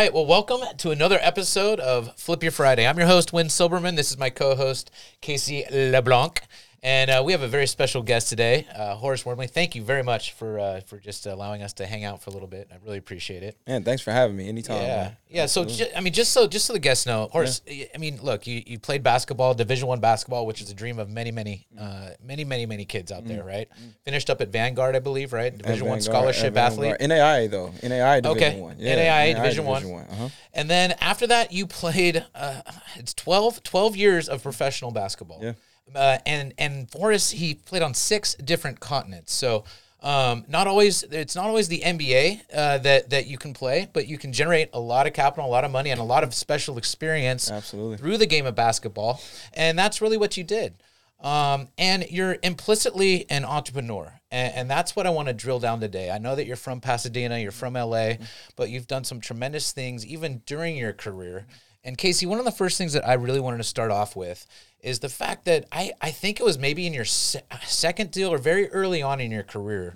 [0.00, 0.14] right.
[0.14, 2.86] Well, welcome to another episode of Flip Your Friday.
[2.86, 3.96] I'm your host, Win Silberman.
[3.96, 4.90] This is my co host,
[5.20, 6.40] Casey LeBlanc.
[6.82, 9.46] And uh, we have a very special guest today, uh, Horace Wormley.
[9.48, 12.32] Thank you very much for uh, for just allowing us to hang out for a
[12.32, 12.68] little bit.
[12.72, 13.58] I really appreciate it.
[13.66, 14.48] Man, thanks for having me.
[14.48, 14.80] Anytime.
[14.80, 15.16] Yeah, man.
[15.28, 15.46] yeah.
[15.46, 17.60] So ju- I mean, just so just so the guests know, Horace.
[17.68, 21.10] I mean, look, you, you played basketball, Division One basketball, which is a dream of
[21.10, 23.68] many, many, uh, many, many, many kids out there, right?
[24.06, 25.56] Finished up at Vanguard, I believe, right?
[25.56, 26.96] Division One scholarship athlete.
[26.98, 27.72] NAIA though.
[27.82, 28.60] NAIA Division Okay.
[28.60, 28.76] One.
[28.76, 29.84] NAIA Division One.
[29.84, 30.28] Uh-huh.
[30.54, 32.24] And then after that, you played.
[32.34, 32.62] Uh,
[32.96, 35.40] it's 12, 12 years of professional basketball.
[35.42, 35.52] Yeah.
[35.94, 39.32] Uh, and and Horace, he played on six different continents.
[39.32, 39.64] So
[40.02, 41.02] um, not always.
[41.02, 44.70] It's not always the NBA uh, that that you can play, but you can generate
[44.72, 47.98] a lot of capital, a lot of money, and a lot of special experience Absolutely.
[47.98, 49.20] through the game of basketball.
[49.52, 50.74] And that's really what you did.
[51.20, 54.20] Um, and you're implicitly an entrepreneur.
[54.30, 56.10] And, and that's what I want to drill down today.
[56.10, 58.12] I know that you're from Pasadena, you're from LA,
[58.56, 61.46] but you've done some tremendous things even during your career.
[61.84, 64.46] And Casey, one of the first things that I really wanted to start off with
[64.82, 68.32] is the fact that I, I think it was maybe in your se- second deal
[68.32, 69.94] or very early on in your career,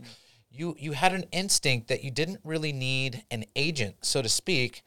[0.51, 4.83] you, you had an instinct that you didn't really need an agent, so to speak,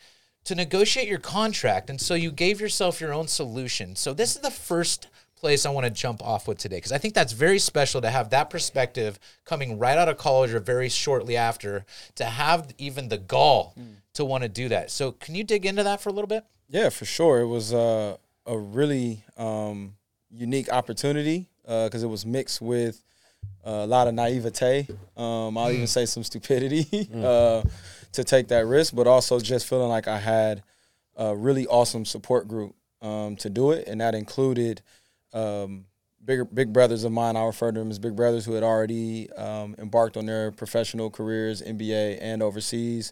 [0.45, 1.90] to negotiate your contract.
[1.90, 3.95] And so you gave yourself your own solution.
[3.95, 6.98] So this is the first place I want to jump off with today because I
[6.98, 10.90] think that's very special to have that perspective coming right out of college or very
[10.90, 13.75] shortly after to have even the gall
[14.14, 14.90] to want to do that.
[14.90, 16.44] So can you dig into that for a little bit?
[16.70, 17.42] Yeah, for sure.
[17.42, 19.95] It was uh, a really um,
[20.31, 23.03] unique opportunity because it was mixed with
[23.64, 24.88] a lot of naivete.
[25.16, 27.62] Um, I'll even say some stupidity uh,
[28.14, 30.64] to take that risk, but also just feeling like I had
[31.16, 34.81] a really awesome support group um, to do it, and that included
[35.34, 35.85] um,
[36.24, 37.35] bigger big brothers of mine.
[37.35, 41.09] I refer to them as big brothers who had already um, embarked on their professional
[41.09, 43.12] careers, NBA and overseas.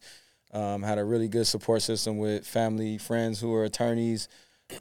[0.53, 4.29] Um, had a really good support system with family, friends who were attorneys.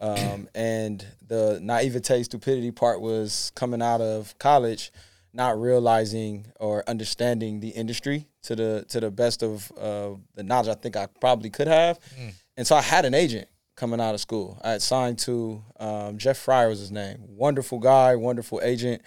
[0.00, 4.92] Um, and the naivete, stupidity part was coming out of college,
[5.32, 10.68] not realizing or understanding the industry to the to the best of uh, the knowledge
[10.68, 11.98] I think I probably could have.
[12.56, 14.58] And so I had an agent coming out of school.
[14.62, 17.18] I had signed to um, Jeff Fryer was his name.
[17.26, 19.02] Wonderful guy, wonderful agent.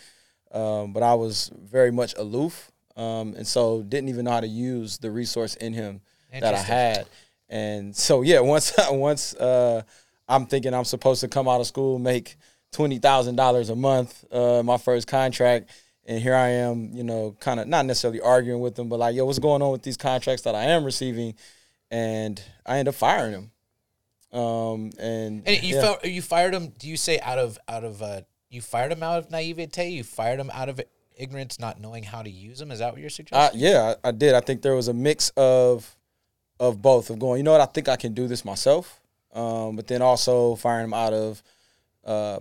[0.52, 4.48] Um, but I was very much aloof, um, and so didn't even know how to
[4.48, 6.02] use the resource in him
[6.42, 7.08] that I had.
[7.50, 9.84] And so yeah, once once uh,
[10.28, 12.36] I'm thinking I'm supposed to come out of school make
[12.72, 15.70] twenty thousand dollars a month, uh, my first contract,
[16.06, 19.16] and here I am, you know, kind of not necessarily arguing with them, but like,
[19.16, 21.36] yo, what's going on with these contracts that I am receiving?
[21.90, 23.52] And I end up firing them.
[24.40, 25.82] Um, and, And you yeah.
[25.82, 26.74] felt you fired him.
[26.78, 29.90] Do you say out of out of uh, you fired him out of naivete?
[29.90, 30.82] You fired him out of
[31.18, 32.72] ignorance, not knowing how to use them.
[32.72, 33.62] Is that what you're I, suggesting?
[33.62, 34.34] yeah, I, I did.
[34.36, 35.96] I think there was a mix of
[36.59, 37.38] of both of going.
[37.38, 37.62] You know what?
[37.62, 39.00] I think I can do this myself.
[39.34, 41.44] Um, but then also firing him out of
[42.06, 42.40] uh,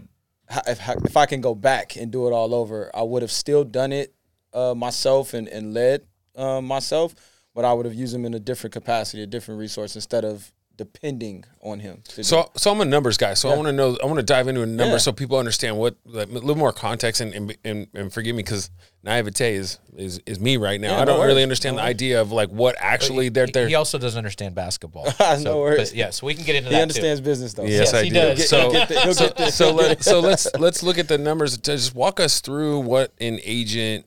[0.67, 3.65] if if I can go back and do it all over, I would have still
[3.65, 4.15] done it
[4.53, 7.15] uh, myself and and led uh, myself,
[7.55, 10.53] but I would have used him in a different capacity, a different resource instead of
[10.77, 12.03] depending on him.
[12.09, 12.23] to do.
[12.23, 13.35] So, so I'm a numbers guy.
[13.35, 13.97] So I want to know.
[14.03, 14.99] I want to dive into a number Yeah.
[14.99, 18.43] so people understand what like, a little more context and and, and, and forgive me
[18.43, 18.71] because
[19.03, 20.97] naivete is, is is me right now.
[20.97, 21.29] Yeah, I don't worries.
[21.29, 23.69] really understand No the idea of like what actually they're He- they're.
[23.69, 25.05] He also doesn't understand basketball.
[25.21, 25.91] No so, worries.
[25.91, 27.65] but yeah, so we can get into he that He understands business though.
[27.65, 28.15] Yes, Yes, I he do.
[28.15, 28.49] does.
[28.49, 31.57] So, the- so, so, let, so let's let's look at the numbers.
[31.59, 34.07] Just walk us through what an agent.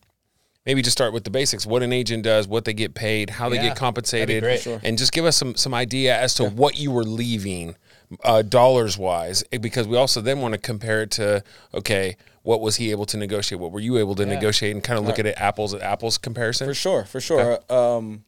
[0.69, 1.65] Maybe just start with the basics.
[1.65, 4.61] What an agent does, what they get paid, how they Yeah, get compensated.
[4.61, 4.79] Sure.
[4.83, 7.75] and just give us some some idea as to what you were leaving,
[8.23, 9.43] uh, dollars wise.
[9.51, 11.43] eh, Because we also then want to compare it to
[11.73, 13.59] okay, what was he able to negotiate?
[13.59, 14.29] What were you able to Yeah.
[14.35, 14.75] negotiate?
[14.75, 16.67] And kind of look at it apples at apples comparison.
[16.67, 17.57] For sure, for sure.
[17.73, 18.25] Um,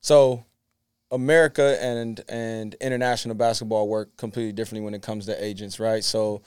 [0.00, 0.42] so
[1.12, 6.02] America and and international basketball work completely differently when it comes to agents, right?
[6.02, 6.42] So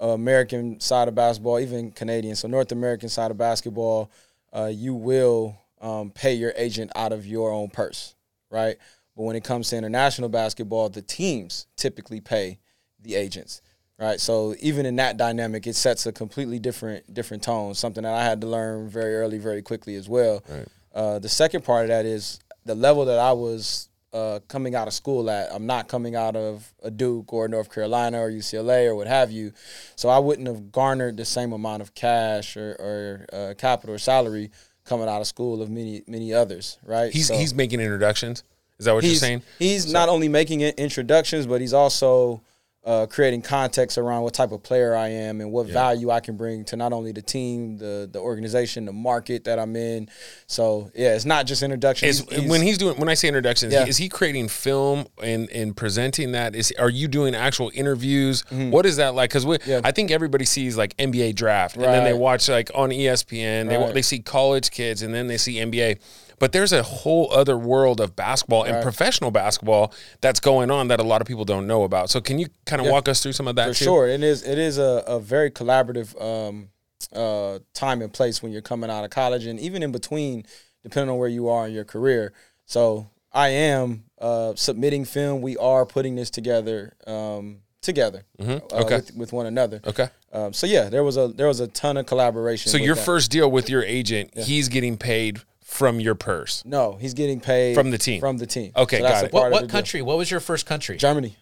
[0.00, 4.10] uh, American side of basketball, even Canadian, so North American side of basketball,
[4.52, 8.14] uh, you will um, pay your agent out of your own purse,
[8.50, 8.76] right?
[9.16, 12.58] But when it comes to international basketball, the teams typically pay
[13.02, 13.60] the agents,
[13.98, 14.18] right?
[14.18, 17.74] So even in that dynamic, it sets a completely different different tone.
[17.74, 20.42] Something that I had to learn very early, very quickly as well.
[20.48, 20.68] Right.
[20.94, 24.88] Uh, the second part of that is the level that I was uh, coming out
[24.88, 25.52] of school at.
[25.52, 29.30] I'm not coming out of a Duke or North Carolina or UCLA or what have
[29.30, 29.52] you,
[29.96, 33.98] so I wouldn't have garnered the same amount of cash or, or uh, capital or
[33.98, 34.50] salary
[34.84, 37.12] coming out of school of many many others, right?
[37.12, 38.42] He's So- he's making introductions.
[38.78, 39.42] Is that what you're saying?
[39.58, 42.40] He's not only making introductions, but he's also
[42.82, 46.38] uh, creating context around what type of player I am and what value I can
[46.38, 50.08] bring to not only the team, the the organization, the market that I'm in.
[50.46, 52.08] So yeah, it's not just introduction.
[52.08, 53.84] Is, He's- he's- when he's doing when I say introductions, Yeah.
[53.84, 56.56] is he creating film and and presenting that?
[56.56, 58.44] Is are you doing actual interviews?
[58.50, 59.28] What is that like?
[59.30, 59.70] Because Mm-hmm.
[59.70, 59.80] Yeah.
[59.84, 63.68] I think everybody sees like NBA draft, and then they watch like on ESPN.
[63.68, 63.92] They Right.
[63.94, 65.98] they see college kids, and then they see NBA.
[66.40, 69.92] But there's a whole other world of basketball and professional basketball
[70.22, 72.10] that's going on that a lot of people don't know about.
[72.10, 73.68] So can you kind of walk us through some of that?
[73.68, 73.84] For too?
[73.84, 74.42] sure, it is.
[74.42, 76.70] It is a, a very collaborative um,
[77.14, 80.46] uh, time and place when you're coming out of college, and even in between,
[80.82, 82.32] depending on where you are in your career.
[82.64, 85.42] So I am uh, submitting film.
[85.42, 88.76] We are putting this together um, together uh, Mm-hmm.
[88.76, 88.96] Okay.
[88.96, 89.80] with, with one another.
[89.86, 90.08] Okay.
[90.32, 92.70] Um, so yeah, there was a there was a ton of collaboration.
[92.70, 93.04] So your that.
[93.04, 95.40] first deal with your agent, he's getting paid
[95.70, 96.64] from your purse.
[96.66, 98.20] no, he's getting paid From the team.
[98.20, 98.72] From the team.
[98.76, 99.32] Okay, so that's got a it.
[99.32, 99.72] part What, of what the deal.
[99.72, 100.02] country?
[100.02, 100.96] What was your first country?
[100.96, 101.36] Germany,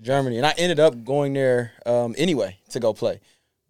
[0.00, 3.20] Germany, and I ended up going there um, anyway to go play.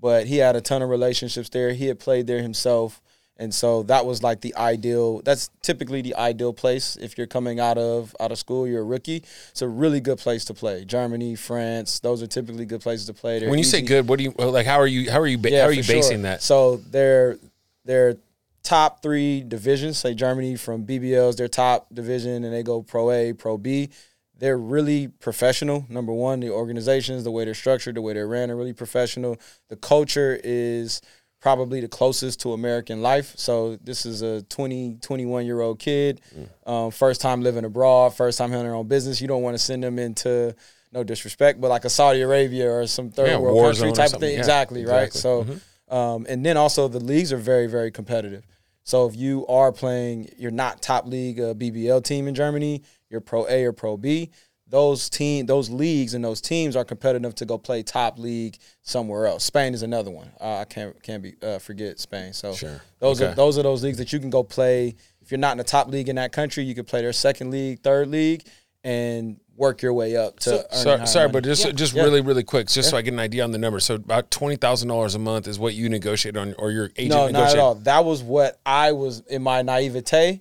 [0.01, 1.73] But he had a ton of relationships there.
[1.75, 3.01] He had played there himself,
[3.37, 5.21] and so that was like the ideal.
[5.23, 8.67] That's typically the ideal place if you're coming out of out of school.
[8.67, 9.23] You're a rookie.
[9.51, 10.85] It's a really good place to play.
[10.87, 13.39] Germany, France, those are typically good places to play.
[13.41, 13.87] They're When you say easy.
[13.87, 14.67] good, what do you like?
[14.67, 15.11] How are you?
[15.11, 15.39] How are you?
[15.39, 15.97] Ba- how are you for sure.
[15.97, 16.43] basing that?
[16.43, 17.39] So they're
[17.85, 18.17] they're
[18.63, 19.99] top three divisions.
[19.99, 23.91] Say Germany from BBLs, their top division, and they go Pro A, Pro B.
[24.39, 25.87] They're really professional.
[25.89, 29.39] Number one, the organizations, the way they're structured, the way they're ran, are really professional.
[29.69, 31.01] The culture is
[31.41, 33.35] probably the closest to American life.
[33.37, 36.21] So this is a 20, 21 year old kid,
[36.67, 39.21] um, first time living abroad, first time having their own business.
[39.21, 40.55] You don't want to send them into
[40.93, 44.21] no disrespect, but like a Saudi Arabia or some third Yeah, world country type of
[44.21, 44.35] thing.
[44.35, 45.05] Yeah, exactly, right?
[45.05, 45.21] exactly.
[45.21, 45.47] So,
[45.93, 48.45] um, and then also the leagues are very, very competitive.
[48.85, 53.21] So if you are playing, you're not top league uh, BBL team in Germany, you're
[53.21, 54.31] Pro A or Pro B.
[54.67, 59.27] Those team, those leagues and those teams are competitive to go play top league somewhere
[59.27, 59.45] else.
[59.45, 60.33] Spain is another one.
[60.41, 62.33] Uh, I can't can't be uh, forget Spain.
[62.33, 62.81] So Sure.
[62.99, 63.33] those Okay.
[63.33, 64.97] are those are those leagues that you can go play.
[65.21, 67.51] If you're not in the top league in that country, you can play their second
[67.51, 68.45] league, third league,
[68.83, 70.51] and work your way up to.
[70.55, 72.03] earning Sorry, sorry but just just Yeah.
[72.03, 73.85] really really quick, just so I get an idea on the numbers.
[73.85, 77.11] So about twenty thousand dollars a month is what you negotiate on, or your agent
[77.11, 77.75] No, not at all.
[77.77, 80.41] That was what I was in my naivete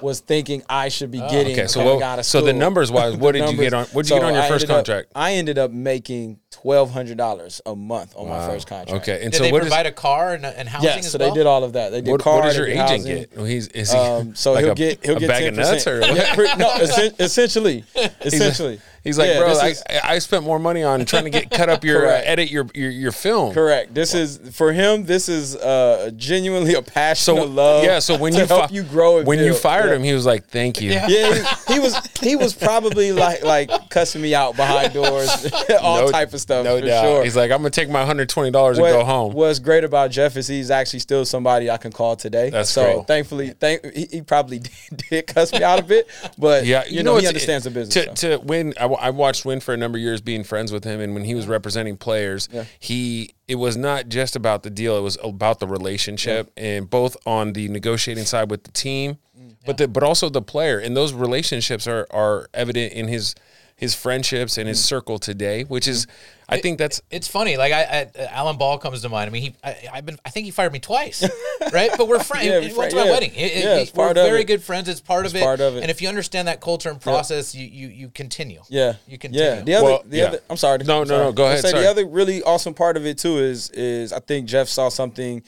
[0.00, 1.58] was thinking I should be getting.
[1.58, 1.62] Ah.
[1.62, 3.86] okay, so what- out of so the numbers wise, what The did you get on-
[3.92, 5.08] what did you get on your I first ended up- contract?
[5.14, 9.02] I ended up making twelve hundred dollars a month on my first contract.
[9.02, 11.10] Okay, and Did so they what is provide a car and, and housing Yeah, as
[11.10, 11.30] so well?
[11.30, 11.90] they did all of that.
[11.92, 12.36] They did what, car.
[12.36, 13.04] what does your agent housing.
[13.16, 13.36] get?
[13.36, 15.48] Well, he's is he Um, so like he'll a, get he'll a get bag 10%.
[15.48, 16.14] of nuts or what?
[16.16, 17.84] Yeah, no, essen- essentially,
[18.52, 18.80] essentially.
[19.04, 21.68] He's like, Yeah, bro, I, is- I spent more money on trying to get cut
[21.68, 23.52] up your uh, edit your, your your film.
[23.52, 23.92] Correct.
[23.94, 25.04] This is for him.
[25.06, 27.84] This is uh, genuinely a passion So of love.
[27.84, 29.96] yeah, so when to you help fi- you grow and when you fired Yeah.
[29.96, 31.06] him, he was like, "Thank you." Yeah.
[31.08, 31.34] Yeah,
[31.66, 35.28] he, he was he was probably like like cussing me out behind doors,
[35.80, 36.64] all No- type of stuff.
[36.64, 37.02] No for doubt.
[37.04, 37.24] Sure.
[37.24, 40.10] He's like, "I'm gonna take my hundred twenty dollars and go home." What's great about
[40.12, 42.50] Jeff is he's actually still somebody I can call today.
[42.50, 43.06] That's so great.
[43.08, 44.58] thankfully, thank he, he probably
[44.90, 46.08] did, did cuss me out a bit,
[46.38, 47.94] but Yeah, you, know, he it's- understands the business.
[47.94, 48.38] To, so.
[48.38, 51.00] to win, I, I watched Win for a number of years, being friends with him,
[51.00, 52.48] and when he was representing players,
[52.78, 57.16] he it was not just about the deal; it was about the relationship, and both
[57.26, 60.96] on the negotiating side with the team, Mm, but the, but also the player, and
[60.96, 63.34] those relationships are are evident in his
[63.82, 64.84] his friendships and his Mm.
[64.84, 66.06] circle today, which is,
[66.48, 67.56] I think that's It's funny.
[67.56, 67.82] Like I,
[68.16, 69.28] I Alan Ball comes to mind.
[69.28, 71.28] I mean, he, I, I've been, I think he fired me twice,
[71.72, 71.90] right?
[71.98, 72.46] But we're friends.
[72.46, 73.10] Yeah, Yeah, we're went to my yeah.
[73.10, 73.32] wedding.
[73.34, 74.44] It- it- Yeah, it's we're part of very it.
[74.44, 74.88] good friends.
[74.88, 75.42] It's part of it.
[75.42, 75.82] part of it.
[75.82, 78.62] And if you understand that culture and process, you, you, you continue.
[78.68, 79.44] Yeah, You continue.
[79.44, 80.24] Yeah, the other, Well, the yeah.
[80.26, 80.40] other.
[80.48, 80.78] I'm sorry.
[80.78, 81.24] No, I'm no, sorry.
[81.24, 81.82] no, go I'll ahead, Say sorry.
[81.82, 85.42] the other really awesome part of it too is is I think Jeff saw something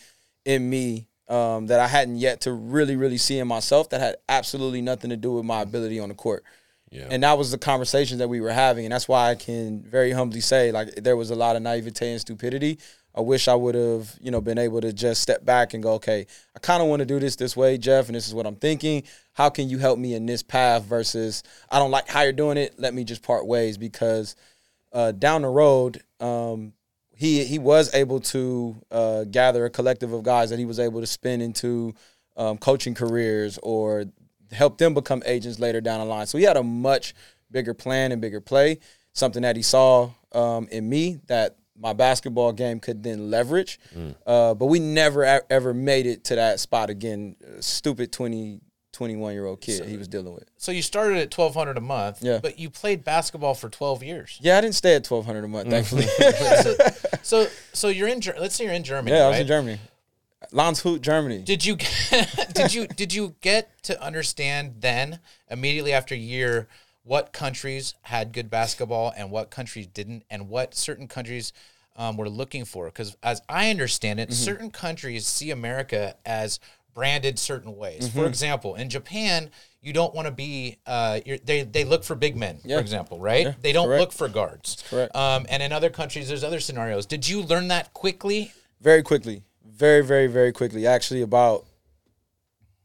[0.44, 4.16] in me um, that I hadn't yet to really really see in myself that had
[4.28, 6.42] absolutely nothing to do with my ability on the court.
[6.90, 7.08] Yeah.
[7.10, 10.12] And that was the conversation that we were having, and that's why I can very
[10.12, 12.78] humbly say like there was a lot of naivete and stupidity.
[13.16, 15.92] I wish I would have, you know, been able to just step back and go,
[15.94, 16.26] okay,
[16.56, 18.56] I kind of want to do this this way, Jeff, and this is what I'm
[18.56, 19.04] thinking.
[19.34, 22.58] How can you help me in this path versus I don't like how you're doing
[22.58, 22.74] it.
[22.78, 24.34] Let me just part ways because
[24.92, 26.72] uh, down the road, um,
[27.16, 31.00] he he was able to uh, gather a collective of guys that he was able
[31.00, 31.94] to spin into
[32.36, 34.06] um, coaching careers or
[34.54, 36.26] help them become agents later down the line.
[36.26, 37.14] So he had a much
[37.50, 38.78] bigger plan and bigger play,
[39.12, 43.78] something that he saw um, in me that my basketball game could then leverage.
[44.26, 47.36] Uh, but we never ever made it to that spot again.
[47.60, 48.60] Stupid 20,
[48.92, 50.44] 21 year old kid he was dealing with.
[50.56, 52.22] So you started at twelve hundred a month.
[52.22, 52.38] Yeah.
[52.40, 54.38] But you played basketball for twelve years.
[54.40, 56.06] Yeah, I didn't stay at 1200 a month, thankfully.
[56.62, 56.76] so,
[57.22, 58.20] so, so you're in.
[58.20, 59.16] Ger- Let's say you're in Germany.
[59.16, 59.80] yeah, I was in Germany.
[60.52, 61.42] Landshut, Germany.
[61.42, 61.76] Did you
[62.54, 65.20] did you did you get to understand then
[65.50, 66.68] immediately after a year
[67.02, 71.52] what countries had good basketball and what countries didn't, and what certain countries
[71.96, 72.86] um, were looking for.
[72.86, 76.60] Because as I understand it, certain countries see America as
[76.94, 78.08] branded certain ways.
[78.08, 79.50] For example, in Japan,
[79.82, 80.78] you don't want to be.
[80.86, 82.76] Uh, you're, they they look for big men, Yeah.
[82.76, 83.46] for example, right?
[83.46, 84.00] Yeah, they don't correct.
[84.00, 84.82] look for guards.
[84.88, 85.14] correct.
[85.14, 87.04] Um, and in other countries, there's other scenarios.
[87.04, 88.52] Did you learn that quickly?
[88.80, 90.86] very quickly, very, very, very quickly.
[90.86, 91.64] Actually, about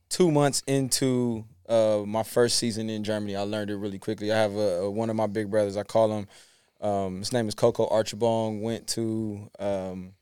[0.09, 4.31] two months into uh, my first season in Germany, I learned it really quickly.
[4.31, 5.77] I have a, a- one of my big brothers.
[5.77, 6.27] I call him.
[6.81, 8.61] Um, his name is Coco Archibong.
[8.61, 10.13] Went to um,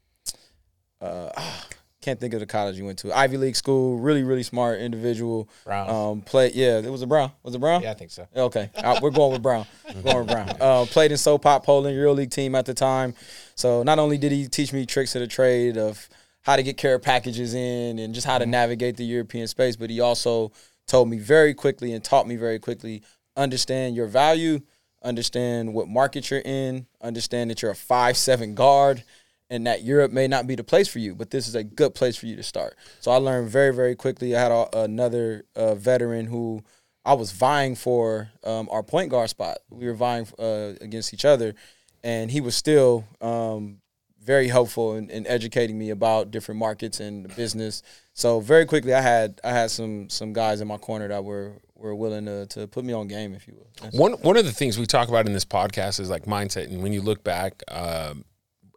[0.99, 1.29] uh,
[2.01, 3.15] can't think of the college he went to.
[3.15, 3.97] Ivy League school.
[3.99, 5.47] Really, really smart individual.
[5.65, 5.89] Brown.
[5.89, 6.55] Um, played.
[6.55, 7.31] Yeah, it was a Brown.
[7.43, 7.81] Was it Brown?
[7.83, 8.27] Yeah, I think so.
[8.35, 9.65] Okay, Uh, we're going with Brown.
[10.03, 10.49] going with Brown.
[10.59, 13.13] Uh, played in Sopot Poland EuroLeague team at the time.
[13.55, 16.07] So not only did he teach me tricks of the trade of
[16.47, 19.89] how to get care packages in and just how to navigate the European space, but
[19.89, 20.49] he also
[20.87, 23.03] told me very quickly and taught me very quickly
[23.35, 24.61] understand your value,
[25.03, 29.03] understand what market you're in, understand that you're a five seven guard.
[29.49, 31.95] And that Europe may not be the place for you, but this is a good
[31.95, 32.75] place for you to start.
[32.99, 34.35] So I learned very, very quickly.
[34.35, 36.65] I had a, another uh, veteran who
[37.05, 39.59] I was vying for um, our point guard spot.
[39.69, 41.55] We were vying uh, against each other,
[42.03, 43.79] and he was still um,
[44.27, 47.81] very helpful in, in educating me about different markets and the business.
[48.13, 51.53] So very quickly, I had I had some some guys in my corner that were
[51.75, 53.89] were willing to, to put me on game, if you will.
[53.91, 56.83] One one of the things we talk about in this podcast is like mindset, and
[56.83, 58.25] when you look back, um,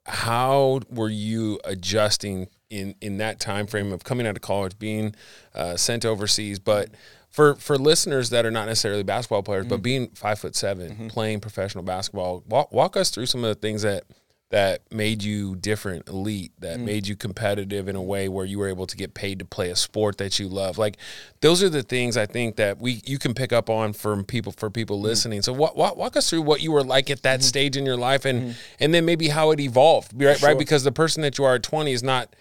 [0.07, 5.17] how were you adjusting in in that time frame of coming out of college, being
[5.55, 6.91] uh, sent overseas, but
[7.29, 11.41] for for listeners that are not necessarily basketball players, but being five foot 7 playing
[11.41, 14.05] professional basketball, walk, walk us through some of the things that
[14.51, 16.85] that made you different, elite, that mm.
[16.85, 19.71] made you competitive in a way where you were able to get paid to play
[19.71, 20.77] a sport that you love.
[20.77, 20.97] Like
[21.41, 24.53] those are the things I think that we you can pick up on from people
[24.53, 25.03] for people mm.
[25.03, 25.43] listening.
[25.43, 27.47] So walk, walk, walk us through what you were like at that mm-hmm.
[27.47, 28.53] stage in your life and mm-hmm.
[28.81, 30.13] and then maybe how it evolved.
[30.21, 32.35] Right, right because the person that you are at 20 is not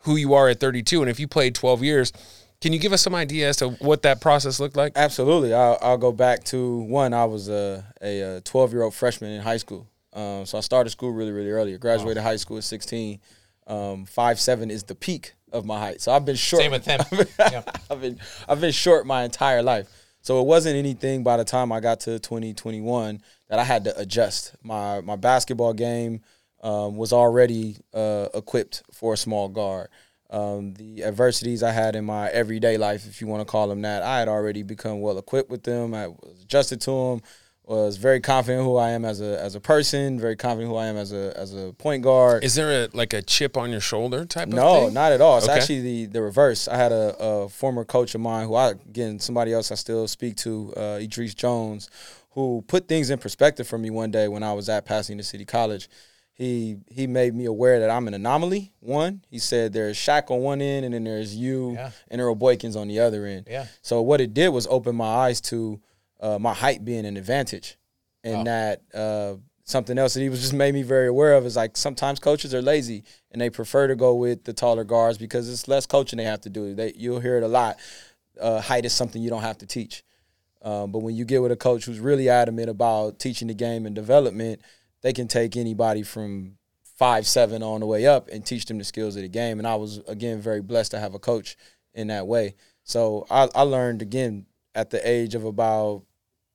[0.00, 2.12] who you are at 32 and if you played 12 years,
[2.60, 4.92] can you give us some idea as to what that process looked like?
[4.96, 5.54] Absolutely.
[5.54, 7.14] I'll, I'll go back to one.
[7.14, 9.88] I was a a 12 year old freshman in high school.
[10.14, 11.74] Um, so I started school really, really early.
[11.74, 13.20] I graduated high school at 16.
[13.66, 16.00] Um, five seven is the peak of my height.
[16.00, 16.62] So I've been short.
[16.62, 17.00] Same with him.
[17.38, 17.62] Yeah.
[17.90, 18.18] I've been
[18.48, 19.88] I've been short my entire life.
[20.20, 23.98] So it wasn't anything by the time I got to 2021 that I had to
[23.98, 24.54] adjust.
[24.62, 26.20] My my basketball game
[26.62, 29.88] um, was already uh, equipped for a small guard.
[30.30, 33.82] Um, the adversities I had in my everyday life, if you want to call them
[33.82, 35.94] that, I had already become well equipped with them.
[35.94, 37.20] I was adjusted to them.
[37.66, 40.20] Was very confident who I am as a as a person.
[40.20, 42.44] Very confident who I am as a as a point guard.
[42.44, 44.60] Is there a like a chip on your shoulder type of thing?
[44.60, 45.38] No, not at all.
[45.38, 45.58] It's Okay.
[45.58, 46.68] actually the the reverse.
[46.68, 50.06] I had a, a former coach of mine who I again somebody else I still
[50.08, 51.88] speak to, uh, Idris Jones,
[52.32, 55.46] who put things in perspective for me one day when I was at Pasadena City
[55.46, 55.88] College.
[56.34, 58.72] He he made me aware that I'm an anomaly.
[58.80, 61.92] One, he said there's Shaq on one end, and then there's you Yeah.
[62.10, 63.46] and Earl Boykins on the other end.
[63.48, 63.66] Yeah.
[63.80, 65.80] So what it did was open my eyes to
[66.24, 67.76] uh, my height being an advantage,
[68.24, 68.44] and Wow.
[68.44, 71.76] that uh, something else that he was just made me very aware of is like
[71.76, 75.68] sometimes coaches are lazy and they prefer to go with the taller guards because it's
[75.68, 76.74] less coaching they have to do.
[76.74, 77.76] They you'll hear it a lot.
[78.40, 80.02] Uh, height is something you don't have to teach.
[80.62, 83.84] Um, but when you get with a coach who's really adamant about teaching the game
[83.84, 84.62] and development,
[85.02, 86.56] they can take anybody from
[86.96, 89.58] five seven on the way up and teach them the skills of the game.
[89.58, 91.56] And I was again very blessed to have a coach
[91.92, 92.54] in that way.
[92.82, 96.02] So I, I learned again at the age of about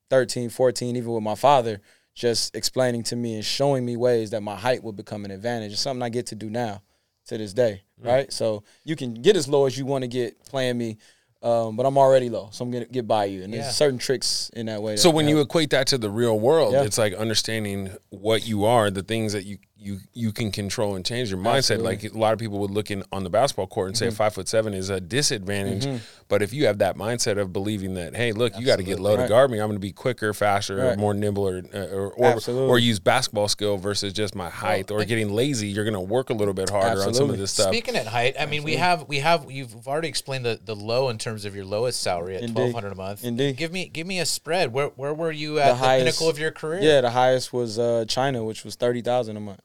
[0.09, 1.81] 13, 14, even with my father,
[2.15, 5.71] just explaining to me and showing me ways that my height would become an advantage.
[5.71, 6.81] It's something I get to do now
[7.27, 8.31] to this day, right?
[8.33, 10.97] So you can get as low as you want to get playing me,
[11.41, 13.43] um, but I'm already low, so I'm gonna get by you.
[13.43, 13.61] And Yeah.
[13.61, 14.93] there's certain tricks in that way.
[14.93, 15.35] That So when help.
[15.37, 16.83] you equate that to the real world, Yeah.
[16.83, 21.05] it's like understanding what you are, the things that you you you can control and
[21.05, 21.55] change your mindset.
[21.77, 21.95] Absolutely.
[21.97, 22.05] Mm-hmm.
[22.07, 24.11] Like a lot of people would look in on the basketball court and say a
[24.11, 26.01] five foot seven is a disadvantage.
[26.27, 28.99] But if you have that mindset of believing that, hey, look, you got to get
[28.99, 29.57] low to guard me.
[29.59, 30.97] I'm going to be quicker, faster, Right.
[30.97, 35.03] more nimble, or uh, or, or, or use basketball skill versus just my height, or
[35.05, 35.69] getting lazy.
[35.69, 37.67] You're going to work a little bit harder on some of this stuff.
[37.69, 41.09] Speaking at height, I mean, we have we have you've already explained the, the low
[41.09, 43.23] in terms of your lowest salary at twelve hundred a month.
[43.23, 43.57] Indeed.
[43.57, 44.71] Give me give me a spread.
[44.73, 46.79] Where where were you at the, highest- pinnacle of your career?
[46.81, 49.61] yeah, the highest was uh, China, which was thirty thousand a month.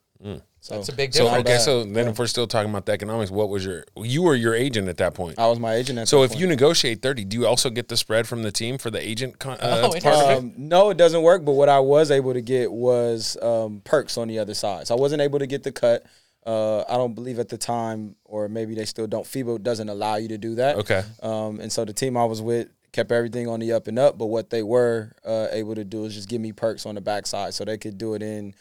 [0.60, 1.26] So That's a big deal.
[1.28, 4.22] so okay, so then if we're still talking about the economics, what was your you
[4.22, 5.38] were your agent at that point?
[5.38, 6.40] I was my agent at So that if point.
[6.40, 9.38] you negotiate thirty, do you also get the spread from the team for the agent
[9.38, 10.38] con- uh, Oh, part of it?
[10.38, 11.44] Um, no, it doesn't work.
[11.44, 14.86] But what I was able to get was um, perks on the other side.
[14.86, 16.02] So I wasn't able to get the cut.
[16.46, 19.26] Uh, I don't believe at the time, or maybe they still don't.
[19.26, 20.76] FIBA doesn't allow you to do that.
[20.76, 21.02] Okay.
[21.22, 24.16] Um, and so the team I was with kept everything on the up and up.
[24.16, 27.02] But what they were uh, able to do is just give me perks on the
[27.02, 28.54] backside, so they could do it in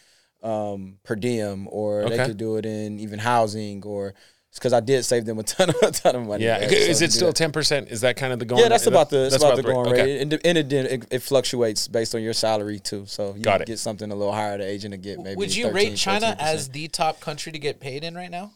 [0.43, 2.17] um, per diem, or Okay.
[2.17, 4.13] they could do it in even housing, or
[4.53, 6.43] because I did save them a ton of a ton of money.
[6.43, 6.71] Yeah, right?
[6.71, 7.89] is So it still ten percent?
[7.89, 8.61] Is that kind of the going?
[8.61, 9.73] yeah, that's about the that's, about, the rate.
[9.73, 10.03] going Okay.
[10.03, 13.05] rate, and, the- and it, it it fluctuates based on your salary too.
[13.07, 13.67] So you Got it.
[13.67, 15.37] get something a little higher, the agent to get maybe.
[15.37, 16.39] Would you 13, rate China 14%.
[16.39, 18.51] as the top country to get paid in right now?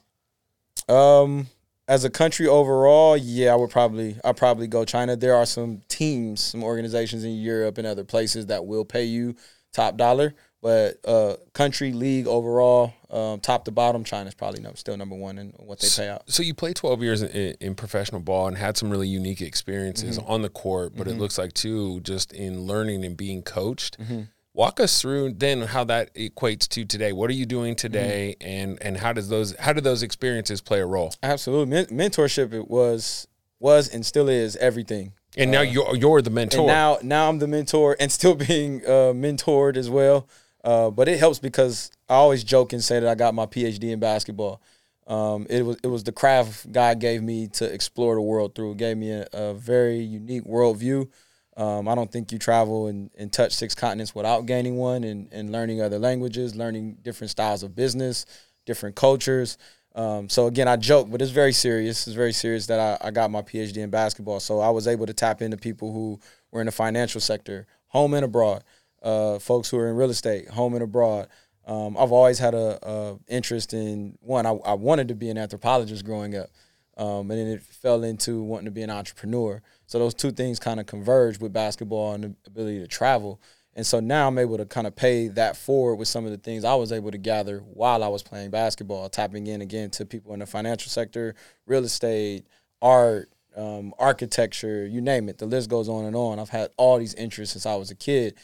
[0.89, 1.47] Um,
[1.87, 5.15] as a country overall, yeah, I would probably I probably go China.
[5.15, 9.35] There are some teams, some organizations in Europe and other places that will pay you
[9.73, 10.33] top dollar,
[10.67, 15.37] but uh, country league overall, um, top to bottom, China's probably no, still number one
[15.37, 16.23] in what they pay out.
[16.29, 20.17] So you played 12 years in, in professional ball and had some really unique experiences
[20.19, 20.29] Mm-hmm.
[20.29, 23.97] on the court, but it looks like too just in learning and being coached.
[23.97, 24.23] Mm-hmm.
[24.53, 27.13] Walk us through then how that equates to today.
[27.13, 28.49] What are you doing today, Mm-hmm.
[28.49, 31.13] and and how does those how do those experiences play a role?
[31.23, 33.25] Absolutely, Men- mentorship it was
[33.59, 35.13] was and still is everything.
[35.37, 36.57] And now you're you're the mentor.
[36.57, 40.27] Uh, And now, now I'm the mentor and still being uh, mentored as well.
[40.67, 43.83] Uh, but it helps because I always joke and say that I got my PhD
[43.83, 44.61] in basketball.
[45.07, 48.71] Um, it was it was the craft God gave me to explore the world through.
[48.71, 51.07] It gave me a, a very unique worldview.
[51.55, 55.29] Um, I don't think you travel and, and touch six continents without gaining one and,
[55.31, 58.25] and learning other languages, learning different styles of business,
[58.65, 59.57] different cultures.
[59.95, 62.07] Um, so again, I joke, but it's very serious.
[62.07, 64.41] It's very serious that I, I got my PhD in basketball.
[64.41, 66.19] So I was able to tap into people who
[66.51, 68.65] were in the financial sector, home and abroad,
[69.07, 71.29] uh, folks who are in real estate, home and abroad.
[71.65, 74.45] Um, I've always had a, a interest in one.
[74.45, 76.49] I, I wanted to be an anthropologist growing up,
[76.97, 79.61] um, and then it fell into wanting to be an entrepreneur.
[79.85, 83.39] So those two things kind of converged with basketball and the ability to travel.
[83.75, 86.37] And so now I'm able to kind of pay that forward with some of the
[86.37, 90.05] things I was able to gather while I was playing basketball, tapping in again to
[90.05, 91.35] people in the financial sector,
[91.65, 92.45] real estate,
[92.81, 95.37] art, um, architecture, you name it.
[95.37, 96.39] The list goes on and on.
[96.39, 98.35] I've had all these interests since I was a kid.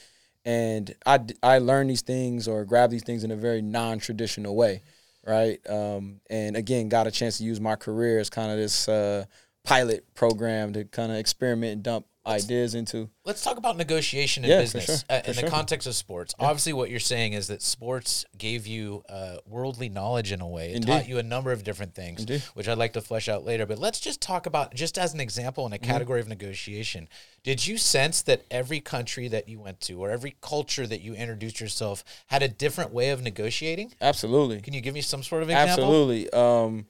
[0.45, 4.55] And I, I learned these things or grab these things in a very non traditional
[4.55, 4.81] way,
[5.25, 5.59] right?
[5.69, 9.25] Um, and again, got a chance to use my career as kind of this uh,
[9.63, 13.09] pilot program to kind of experiment and dump ideas into.
[13.25, 16.33] Let's talk about negotiation in Yeah, business sure, uh, in the context of sports.
[16.39, 20.69] Obviously, what you're saying is that sports gave you uh, worldly knowledge in a way.
[20.71, 20.87] It Indeed.
[20.91, 22.41] taught you a number of different things, Indeed.
[22.53, 23.65] which I'd like to flesh out later.
[23.65, 25.91] But let's just talk about, just as an example in a Mm-hmm.
[25.91, 27.09] category of negotiation,
[27.43, 31.13] did you sense that every country that you went to or every culture that you
[31.13, 33.93] introduced yourself had a different way of negotiating?
[34.01, 34.61] Absolutely.
[34.61, 35.83] Can you give me some sort of example?
[35.83, 36.29] Absolutely.
[36.31, 36.85] Um,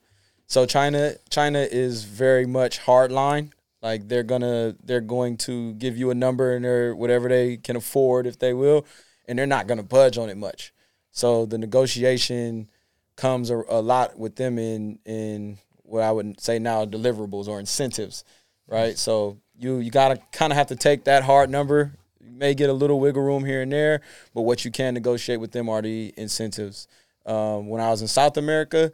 [0.45, 3.53] so China, China is very much hard line.
[3.83, 7.75] Like they're gonna, they're going to give you a number and they're whatever they can
[7.75, 8.85] afford, if they will,
[9.27, 10.73] and they're not gonna budge on it much.
[11.11, 12.69] So the negotiation
[13.17, 17.59] comes a, a lot with them in in what I would say now deliverables or
[17.59, 18.23] incentives,
[18.67, 18.97] right?
[18.97, 21.93] So you you gotta kind of have to take that hard number.
[22.19, 23.99] You may get a little wiggle room here and there,
[24.33, 26.87] but what you can negotiate with them are the incentives.
[27.25, 28.91] Um, when I was in South America,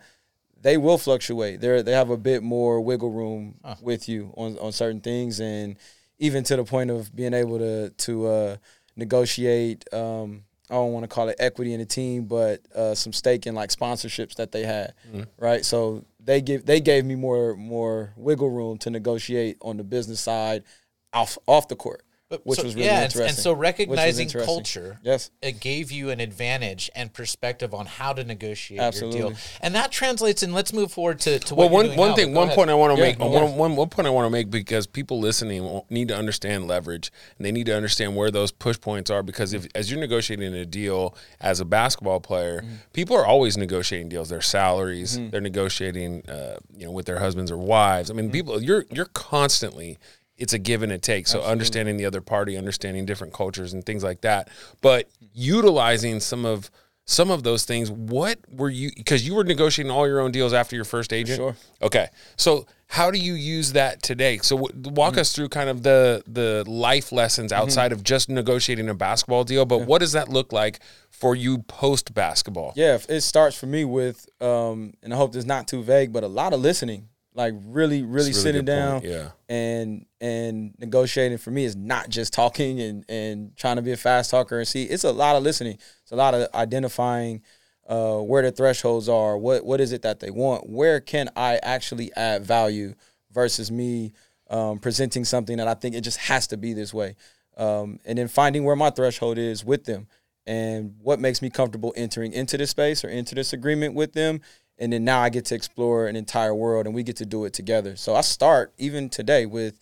[0.61, 1.61] they will fluctuate.
[1.61, 5.77] They they have a bit more wiggle room with you on, on certain things, and
[6.17, 8.57] even to the point of being able to to uh,
[8.95, 9.85] negotiate.
[9.93, 13.47] Um, I don't want to call it equity in the team, but uh, some stake
[13.47, 14.93] in like sponsorships that they had,
[15.39, 15.65] right?
[15.65, 20.19] So they give they gave me more more wiggle room to negotiate on the business
[20.21, 20.63] side,
[21.11, 23.27] off off the court, But which so- was really yeah, and- interesting.
[23.29, 25.31] And so recognizing culture, Yes.
[25.41, 29.91] it gave you an advantage and perspective on how to negotiate your deal, and that
[29.91, 30.43] translates.
[30.43, 32.43] And let's move forward to, to Well, what you're one doing one now, thing, one
[32.47, 32.55] ahead.
[32.55, 33.55] point I want to Yeah, make, no one, worries.
[33.55, 37.45] one, one point I want to make because people listening need to understand leverage and
[37.47, 39.23] they need to understand where those push points are.
[39.23, 42.75] Because if as you're negotiating a deal as a basketball player, Mm-hmm.
[42.93, 44.29] people are always negotiating deals.
[44.29, 48.09] Their salaries, they're negotiating, uh, you know, with their husbands or wives.
[48.09, 48.21] I Mm-hmm.
[48.21, 49.97] mean, people, you're you're constantly.
[50.39, 51.27] It's a give and a take.
[51.27, 54.49] So understanding the other party, understanding different cultures and things like that,
[54.81, 56.71] but utilizing some of
[57.05, 57.89] some of those things.
[57.89, 58.91] What were you?
[58.95, 61.37] Because you were negotiating all your own deals after your first agent.
[61.37, 61.55] Sure.
[61.81, 62.07] Okay.
[62.37, 64.37] So how do you use that today?
[64.39, 68.89] So w- walk us through kind of the the life lessons outside of just negotiating
[68.89, 72.73] a basketball deal, but what does that look like for you post basketball?
[72.75, 76.23] Yeah, it starts for me with, um, and I hope it's not too vague, but
[76.23, 79.29] a lot of listening, like really, really, really sitting down, point, yeah.
[79.47, 83.97] and and negotiating for me is not just talking and and trying to be a
[83.97, 84.83] fast talker and see.
[84.83, 85.77] It's a lot of listening.
[86.03, 87.41] It's a lot of identifying
[87.87, 89.37] uh, where the thresholds are.
[89.37, 90.69] What what is it that they want?
[90.69, 92.93] Where can I actually add value
[93.31, 94.11] versus me
[94.49, 97.15] um, presenting something that I think it just has to be this way,
[97.55, 100.07] um, and then finding where my threshold is with them
[100.45, 104.41] and what makes me comfortable entering into this space or into this agreement with them.
[104.79, 107.45] And then now I get to explore an entire world and we get to do
[107.45, 107.95] it together.
[107.95, 109.77] So I start even today with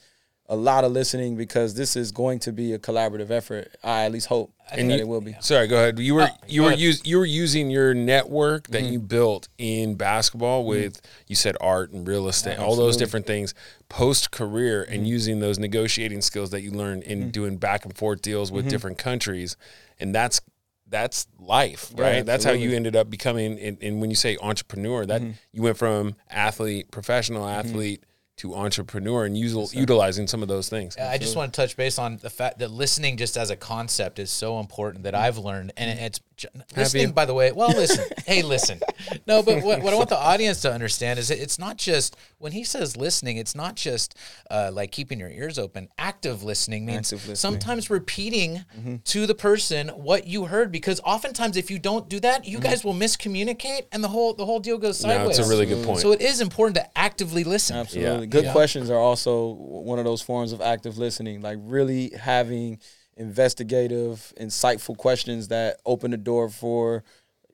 [0.49, 3.75] a lot of listening because this is going to be a collaborative effort.
[3.83, 5.35] I at least hope And that you- it will be.
[5.41, 5.99] Sorry, go ahead.
[5.99, 6.79] You were oh, you were ahead.
[6.79, 8.93] use, you were using your network that mm-hmm.
[8.93, 10.69] you built in basketball mm-hmm.
[10.69, 13.53] with you said art and real estate, all those different things
[13.89, 15.05] post career, and mm-hmm.
[15.05, 18.97] using those negotiating skills that you learned in doing back and forth deals with different
[18.97, 19.57] countries,
[19.99, 20.41] and that's
[20.89, 22.25] that's life, right?
[22.25, 23.59] That's how you ended up becoming.
[23.59, 25.31] And, and when you say entrepreneur, that mm-hmm.
[25.51, 27.59] you went from athlete, professional mm-hmm.
[27.59, 28.03] athlete.
[28.37, 30.95] To entrepreneur and util, utilizing some of those things.
[30.95, 34.19] I just want to touch base on the fact that listening just as a concept
[34.19, 37.13] is so important that I've learned, and it's j- listening.
[37.13, 38.79] By the way, well, listen, hey, listen.
[39.25, 42.15] No, but what, what I want the audience to understand is that it's not just
[42.37, 44.15] when he says listening, it's not just
[44.51, 45.87] uh, like keeping your ears open.
[45.97, 47.35] Active listening means Active listening.
[47.53, 48.63] sometimes repeating
[49.05, 52.83] to the person what you heard, because oftentimes if you don't do that, you guys
[52.83, 55.39] will miscommunicate, and the whole the whole deal goes No, sideways.
[55.39, 56.01] it's a really good point.
[56.01, 57.75] So it is important to actively listen.
[57.77, 58.19] Absolutely.
[58.21, 58.26] Yeah.
[58.29, 58.51] Good Yeah.
[58.51, 62.79] questions are also one of those forms of active listening, like really having
[63.15, 67.03] investigative, insightful questions that open the door for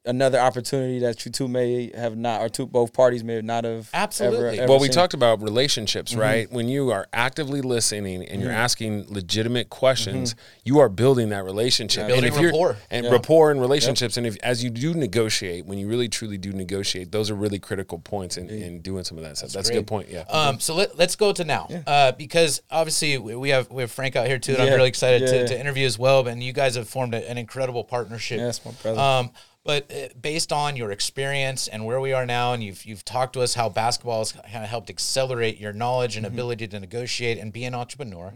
[0.06, 3.90] another opportunity that you two may have not, or two both parties may not have.
[3.94, 4.38] Absolutely.
[4.58, 4.96] Ever, ever well, we seen.
[4.96, 6.52] talked about relationships, right?
[6.52, 12.08] When you are actively listening and you're asking legitimate questions, you are building that relationship,
[12.08, 12.78] Building and if you're- rapport.
[12.92, 13.12] and Yeah.
[13.12, 14.18] rapport and relationships.
[14.18, 17.60] And if as you do negotiate, when you really truly do negotiate, those are really
[17.60, 19.52] critical points in, in doing some of that stuff.
[19.52, 20.10] That's, a good point.
[20.10, 20.24] Yeah.
[20.30, 23.92] Um, so let, let's go to now, uh, because obviously we we have we have
[23.92, 25.46] Frank out here too, and I'm really excited to, yeah.
[25.46, 26.28] to interview as well.
[26.28, 28.40] And you guys have formed a, an incredible partnership.
[28.40, 29.00] Yes, my brother.
[29.00, 29.32] Um,
[29.64, 33.34] but uh, based on your experience and where we are now, and you've you've talked
[33.34, 36.26] to us how basketball has kind of helped accelerate your knowledge Mm-hmm.
[36.26, 38.34] and ability to negotiate and be an entrepreneur.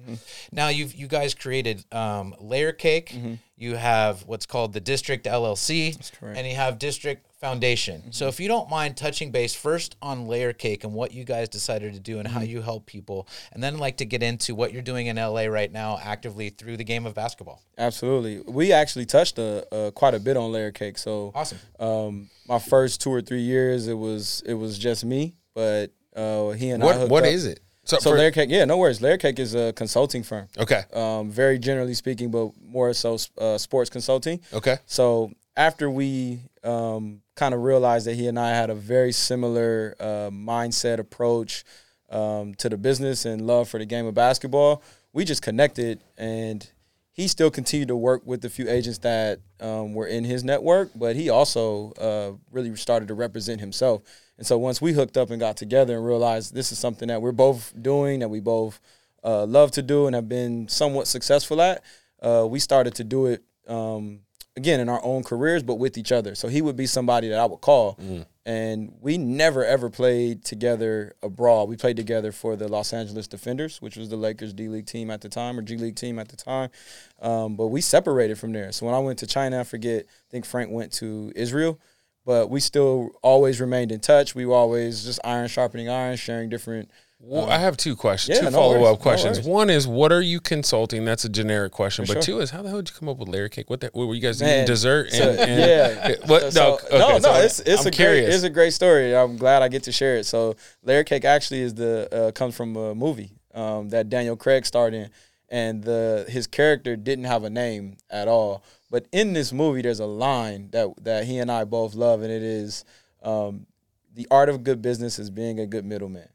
[0.52, 3.14] Now you've you guys created um, Layer Cake.
[3.60, 6.38] You have what's called the District LLC, correct.
[6.38, 8.02] and you have District Foundation.
[8.02, 8.12] Mm-hmm.
[8.12, 11.50] So if you don't mind touching base first on Layer Cake and what you guys
[11.50, 12.38] decided to do and Mm-hmm.
[12.38, 15.16] how you help people, and then I'd like to get into what you're doing in
[15.16, 17.64] LA right now actively through the game of basketball.
[17.80, 18.42] Absolutely.
[18.52, 20.98] We actually touched a, uh, quite a bit on layer cake.
[21.00, 21.58] So Awesome.
[21.80, 26.50] um, my first two or three years, it was it was just me, but uh,
[26.52, 26.86] he and I.
[26.86, 27.30] what hooked what up.
[27.30, 27.60] is it?
[27.88, 29.02] So for- layer cake, yeah, no worries.
[29.02, 30.48] Layer cake is a consulting firm.
[30.58, 30.84] okay.
[30.94, 34.42] um, very generally speaking, but more so uh, sports consulting.
[34.54, 34.78] Okay.
[34.86, 39.96] So after we um, kind of realized that he and I had a very similar
[40.00, 41.64] uh, mindset approach
[42.10, 46.70] um, to the business and love for the game of basketball, we just connected and.
[47.12, 50.92] He still continued to work with the few agents that um, were in his network,
[50.94, 54.04] but he also uh, really started to represent himself.
[54.38, 57.22] And so once we hooked up and got together and realized this is something that
[57.22, 58.80] we're both doing, that we both
[59.24, 61.84] uh, love to do and have been somewhat successful at,
[62.22, 64.20] uh, we started to do it um,
[64.56, 66.36] again in our own careers, but with each other.
[66.36, 67.98] So he would be somebody that I would call,
[68.46, 71.68] and we never ever played together abroad.
[71.68, 75.12] We played together for the Los Angeles D-Fenders, which was the Lakers D League team
[75.12, 76.70] at the time or G League team at the time.
[77.22, 78.72] Um, but we separated from there.
[78.72, 80.06] So when I went to China, I forget.
[80.06, 81.80] I think Frank went to Israel.
[82.28, 84.36] But we still always remained in touch.
[84.36, 88.44] We were always just iron sharpening iron, sharing different Well, I have two questions, yeah,
[88.50, 89.38] two no follow up questions.
[89.38, 89.48] worries.
[89.48, 91.06] One is, what are you consulting?
[91.06, 92.06] That's a generic question.
[92.06, 92.36] For but sure.
[92.36, 93.70] two is, how the hell did you come up with layer cake?
[93.70, 95.14] What, the, what were you guys Man, eating dessert?
[95.14, 96.16] so- and, and- yeah.
[96.28, 96.52] What?
[96.52, 98.26] So- no, okay, no, no, it's it's I'm a curious.
[98.26, 99.16] great it's a great story.
[99.16, 100.26] I'm glad I get to share it.
[100.26, 104.66] So, Layer Cake actually is the uh, comes from a movie um, that Daniel Craig
[104.66, 105.10] starred in,
[105.48, 108.64] and the his character didn't have a name at all.
[108.90, 112.32] But in this movie, there's a line that that he and I both love, and
[112.32, 112.86] it is,
[113.22, 113.68] um,
[114.14, 116.30] "The art of good business is being a good middleman."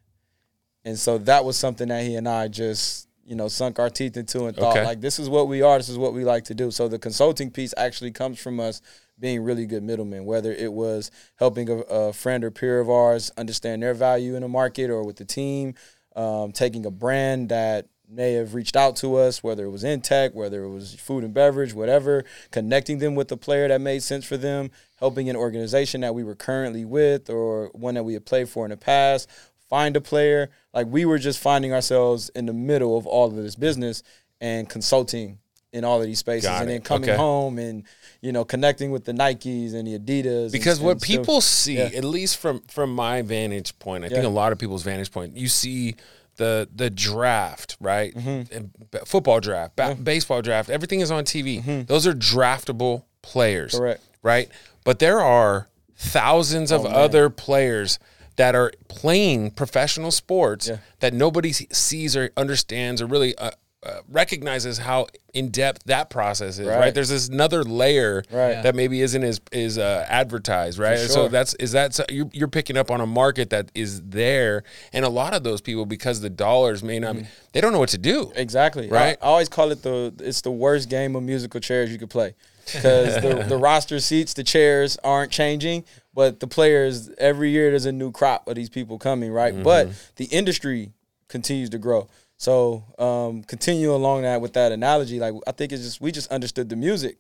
[0.85, 4.17] And so that was something that he and I just, you know, sunk our teeth
[4.17, 4.85] into and thought, Okay.
[4.85, 6.73] like, this is what we are, this is what we like to do.
[6.73, 8.83] So the consulting piece actually comes from us
[9.17, 13.31] being really good middlemen, whether it was helping a, a friend or peer of ours
[13.37, 15.75] understand their value in the market or with the team,
[16.17, 20.01] um, taking a brand that may have reached out to us, whether it was in
[20.01, 24.03] tech, whether it was food and beverage, whatever, connecting them with a player that made
[24.03, 28.13] sense for them, helping an organization that we were currently with or one that we
[28.13, 29.29] had played for in the past,
[29.69, 30.51] find a player.
[30.75, 34.03] Like we were just finding ourselves in the middle of all of this business
[34.41, 35.39] and consulting
[35.73, 37.17] in all of these spaces Got and then coming Okay.
[37.17, 37.85] home and
[38.21, 41.79] you know connecting with the Nikes and the Adidas because and what still- people see
[41.79, 41.85] yeah.
[41.85, 45.35] at least from from my vantage point i think a lot of people's vantage point
[45.35, 45.95] you see
[46.37, 48.67] the the draft right Mm-hmm.
[49.05, 53.83] Football draft ba- baseball draft everything is on tv those are draftable players Mm-hmm.
[53.83, 54.03] Correct.
[54.23, 54.49] right
[54.85, 56.95] but there are thousands of Oh, man.
[56.95, 57.99] other players
[58.37, 60.79] that are playing professional sports Yeah.
[61.01, 63.51] that nobody sees or understands or really uh,
[63.85, 66.79] uh, recognizes how in depth that process is, right.
[66.79, 66.95] Right.
[66.95, 68.63] There's this another layer Right.
[68.63, 70.99] that maybe isn't as is uh, advertised, right?
[70.99, 74.63] So that's is that so you're, you're picking up on a market that is there,
[74.93, 77.81] and a lot of those people because the dollars may not, be, they don't know
[77.81, 78.33] what to do.
[78.37, 78.89] Exactly.
[78.89, 79.19] Right.
[79.21, 82.11] I, I always call it the it's the worst game of musical chairs you could
[82.11, 82.35] play
[82.67, 87.87] because the the roster seats, the chairs aren't changing, but the players every year there's
[87.87, 89.61] a new crop of these people coming, right?
[89.61, 90.93] But the industry
[91.27, 92.09] continues to grow.
[92.43, 95.21] So um, continue along that with that analogy.
[95.21, 97.19] Like I think it's just we just understood the music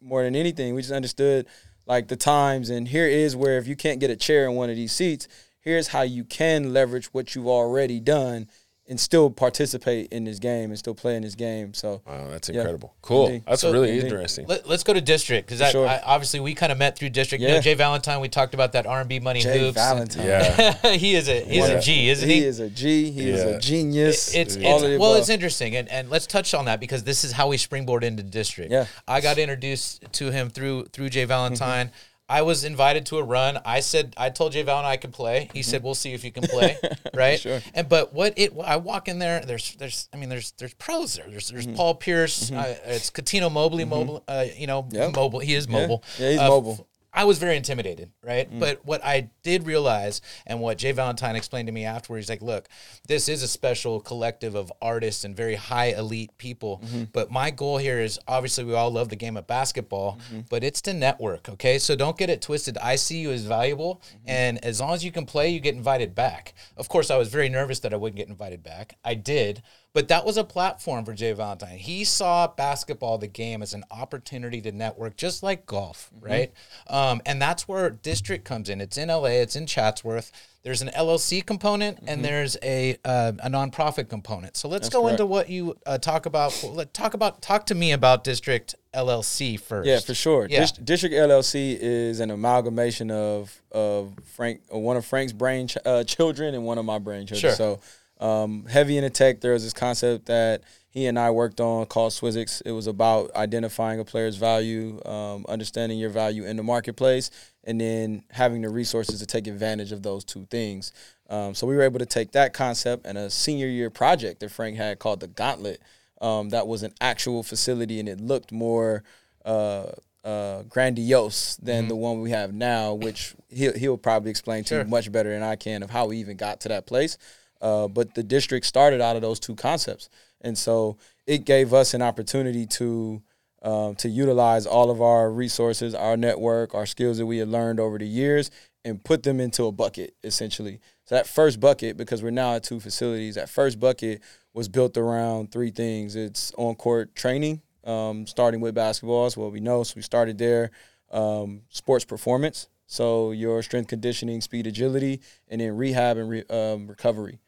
[0.00, 0.76] more than anything.
[0.76, 1.48] We just understood
[1.86, 4.70] like the times, and here is where if you can't get a chair in one
[4.70, 5.26] of these seats,
[5.58, 8.46] here's how you can leverage what you've already done
[8.90, 11.72] and still participate in this game and still play in this game.
[11.72, 12.56] So Wow, that's Yeah.
[12.56, 12.92] incredible.
[13.02, 13.26] Cool.
[13.28, 13.42] Indeed.
[13.46, 14.04] That's So- really Indeed.
[14.04, 14.46] interesting.
[14.48, 15.86] Let, us go to district because sure.
[15.86, 17.40] I, obviously we kind of met through district.
[17.40, 18.20] You know, Jay Valentine.
[18.20, 19.76] We talked about that R and B money Jay hoops.
[19.76, 20.72] Valentine, Yeah.
[20.96, 22.44] he is a he's What a G, isn't he he?
[22.44, 23.10] is a G.
[23.12, 24.34] He is a genius.
[24.34, 27.32] It's, all it's well, it's interesting, and, and let's touch on that because this is
[27.32, 28.72] how we springboard into district.
[28.72, 28.86] Yeah.
[29.06, 31.86] I got introduced to him through through Jay Valentine.
[31.86, 31.94] Mm-hmm.
[32.30, 33.58] I was invited to a run.
[33.64, 35.50] I said I told Jay Valentine I could play.
[35.52, 36.78] He said we'll see if you can play,
[37.14, 37.38] right?
[37.40, 37.48] Mm-hmm.
[37.48, 37.60] Sure.
[37.74, 39.40] And but what it I walk in there.
[39.40, 41.26] There's there's I mean there's there's pros there.
[41.28, 41.54] There's Mm-hmm.
[41.66, 42.52] there's Paul Pierce.
[42.52, 43.84] Uh, it's Cuttino Mobley.
[43.84, 44.22] Mobile.
[44.28, 45.16] Uh, you know Yep.
[45.16, 45.40] mobile.
[45.40, 46.04] He is mobile.
[46.18, 46.86] Yeah, he's Uh, mobile.
[47.12, 48.50] I was very intimidated, right?
[48.50, 48.60] Mm.
[48.60, 52.42] But what I did realize, and what Jay Valentine explained to me afterwards, he's like,
[52.42, 52.68] "Look,
[53.08, 56.80] this is a special collective of artists and very high elite people.
[56.84, 57.04] Mm-hmm.
[57.12, 60.40] But my goal here is obviously we all love the game of basketball, Mm-hmm.
[60.50, 61.48] but it's to network.
[61.48, 62.78] Okay, so don't get it twisted.
[62.78, 64.28] I see you as valuable, Mm-hmm.
[64.30, 66.54] and as long as you can play, you get invited back.
[66.76, 68.96] Of course, I was very nervous that I wouldn't get invited back.
[69.04, 71.78] I did, but that was a platform for Jay Valentine.
[71.78, 76.26] He saw basketball, the game, as an opportunity to network, just like golf, Mm-hmm.
[76.26, 76.52] right?
[76.88, 78.80] Um, and that's where district comes in.
[78.80, 79.26] It's in LA.
[79.42, 80.30] It's in Chatsworth.
[80.62, 84.58] There's an LLC component and there's a uh, a nonprofit component.
[84.58, 85.12] So let's go correct.
[85.12, 86.62] into what you uh, talk about.
[86.62, 89.88] Let talk about talk to me about District LLC first.
[89.88, 90.46] Yeah, for sure.
[90.50, 90.60] Yeah.
[90.60, 95.78] Dis- District LLC is an amalgamation of of Frank, uh, one of Frank's brain ch-
[95.86, 97.52] uh, children and one of my brain children.
[97.52, 97.56] Sure.
[97.56, 97.80] So,
[98.20, 102.12] um, heavy into tech, there was this concept that he and I worked on called
[102.12, 102.62] Swizzix.
[102.64, 107.30] It was about identifying a player's value, um, understanding your value in the marketplace,
[107.64, 110.92] and then having the resources to take advantage of those two things.
[111.28, 114.50] Um, so we were able to take that concept and a senior year project that
[114.50, 115.80] Frank had called the Gauntlet.
[116.20, 119.04] Um, that was an actual facility, and it looked more
[119.46, 119.86] uh,
[120.24, 124.78] uh, grandiose than the one we have now, which he'll, he'll probably explain to Sure.
[124.82, 127.16] you much better than I can of how we even got to that place.
[127.60, 130.08] Uh, but the district started out of those two concepts,
[130.40, 130.96] and so
[131.26, 133.22] it gave us an opportunity to
[133.62, 137.78] um, to utilize all of our resources, our network, our skills that we had learned
[137.78, 138.50] over the years,
[138.84, 140.80] and put them into a bucket essentially.
[141.04, 144.22] So that first bucket, because we're now at two facilities, that first bucket
[144.54, 146.16] was built around three things.
[146.16, 149.82] It's on court training, um, starting with basketball, is what we know.
[149.82, 150.70] So we started there.
[151.12, 156.86] Um, sports performance, so your strength conditioning, speed, agility, and then rehab and re, um,
[156.86, 157.40] recovery.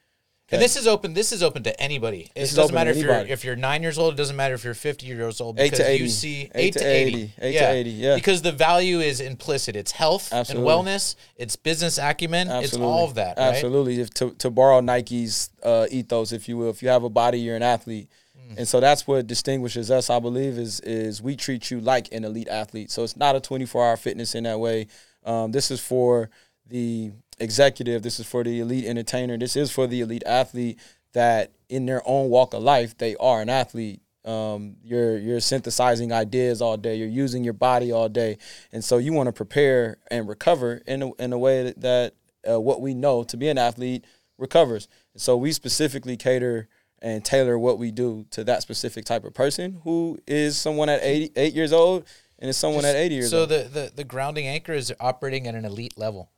[0.52, 1.14] And this is open.
[1.14, 2.30] This is open to anybody.
[2.34, 4.14] It This doesn't matter if you're if you're nine years old.
[4.14, 5.58] It doesn't matter if you're fifty years old.
[5.58, 6.04] Eight to because 80.
[6.04, 7.32] You see Eight to 80.
[7.40, 8.14] Eight to 80, yeah.
[8.14, 9.76] Because the value is implicit.
[9.76, 10.70] It's health Absolutely.
[10.70, 11.16] and wellness.
[11.36, 12.48] It's business acumen.
[12.50, 13.38] It's all of that.
[13.38, 13.54] Right?
[13.54, 14.00] Absolutely.
[14.00, 17.40] If to, to borrow Nike's uh, ethos, if you will, if you have a body,
[17.40, 18.08] you're an athlete.
[18.36, 18.58] Mm.
[18.58, 22.24] And so that's what distinguishes us, I believe, is is we treat you like an
[22.24, 22.90] elite athlete.
[22.90, 24.88] So it's not a 24 hour fitness in that way.
[25.24, 26.30] Um, this is for
[26.68, 28.02] the executive.
[28.02, 29.36] This is for the elite entertainer.
[29.36, 30.78] This is for the elite athlete
[31.12, 34.00] that in their own walk of life they are an athlete.
[34.24, 36.94] Um, you're you're synthesizing ideas all day.
[36.94, 38.38] You're using your body all day,
[38.70, 42.14] and so you want to prepare and recover in a, in a way that,
[42.48, 44.04] uh, what we know to be an athlete
[44.38, 44.86] recovers.
[45.14, 46.68] And So we specifically cater
[47.00, 51.02] and tailor what we do to that specific type of person who is someone at
[51.02, 52.04] 88 years old
[52.42, 53.48] and it's someone at 80 years so old.
[53.48, 56.30] the, the the grounding anchor is operating at an elite level,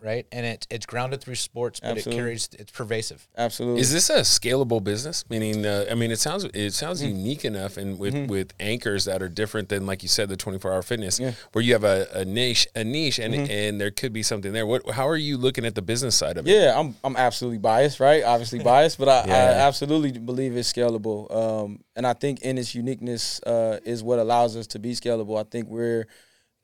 [0.00, 0.26] right?
[0.32, 1.98] And it it's grounded through sports, but Mm-hmm.
[1.98, 2.20] Absolutely.
[2.20, 3.28] it carries it's pervasive.
[3.38, 3.80] Absolutely.
[3.80, 5.24] Is this a scalable business?
[5.30, 7.16] Meaning, uh, I mean, it sounds it sounds Mm-hmm.
[7.16, 10.58] unique enough, and with with anchors that are different than, like you said, the twenty
[10.58, 11.20] four hour fitness,
[11.52, 13.50] where you have a, a niche, a niche, and Mm-hmm.
[13.50, 14.66] and there could be something there.
[14.66, 14.90] What?
[14.90, 16.50] How are you looking at the business side of it?
[16.50, 18.24] Yeah, I'm I'm absolutely biased, right?
[18.24, 19.34] Obviously biased, but I, Yeah.
[19.34, 21.30] I absolutely believe it's scalable.
[21.34, 25.38] Um, and I think in its uniqueness uh, is what allows us to be scalable.
[25.38, 26.06] I think we're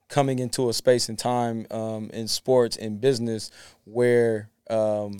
[0.08, 3.50] coming into a space and time um, in sports and business
[3.84, 5.18] where um,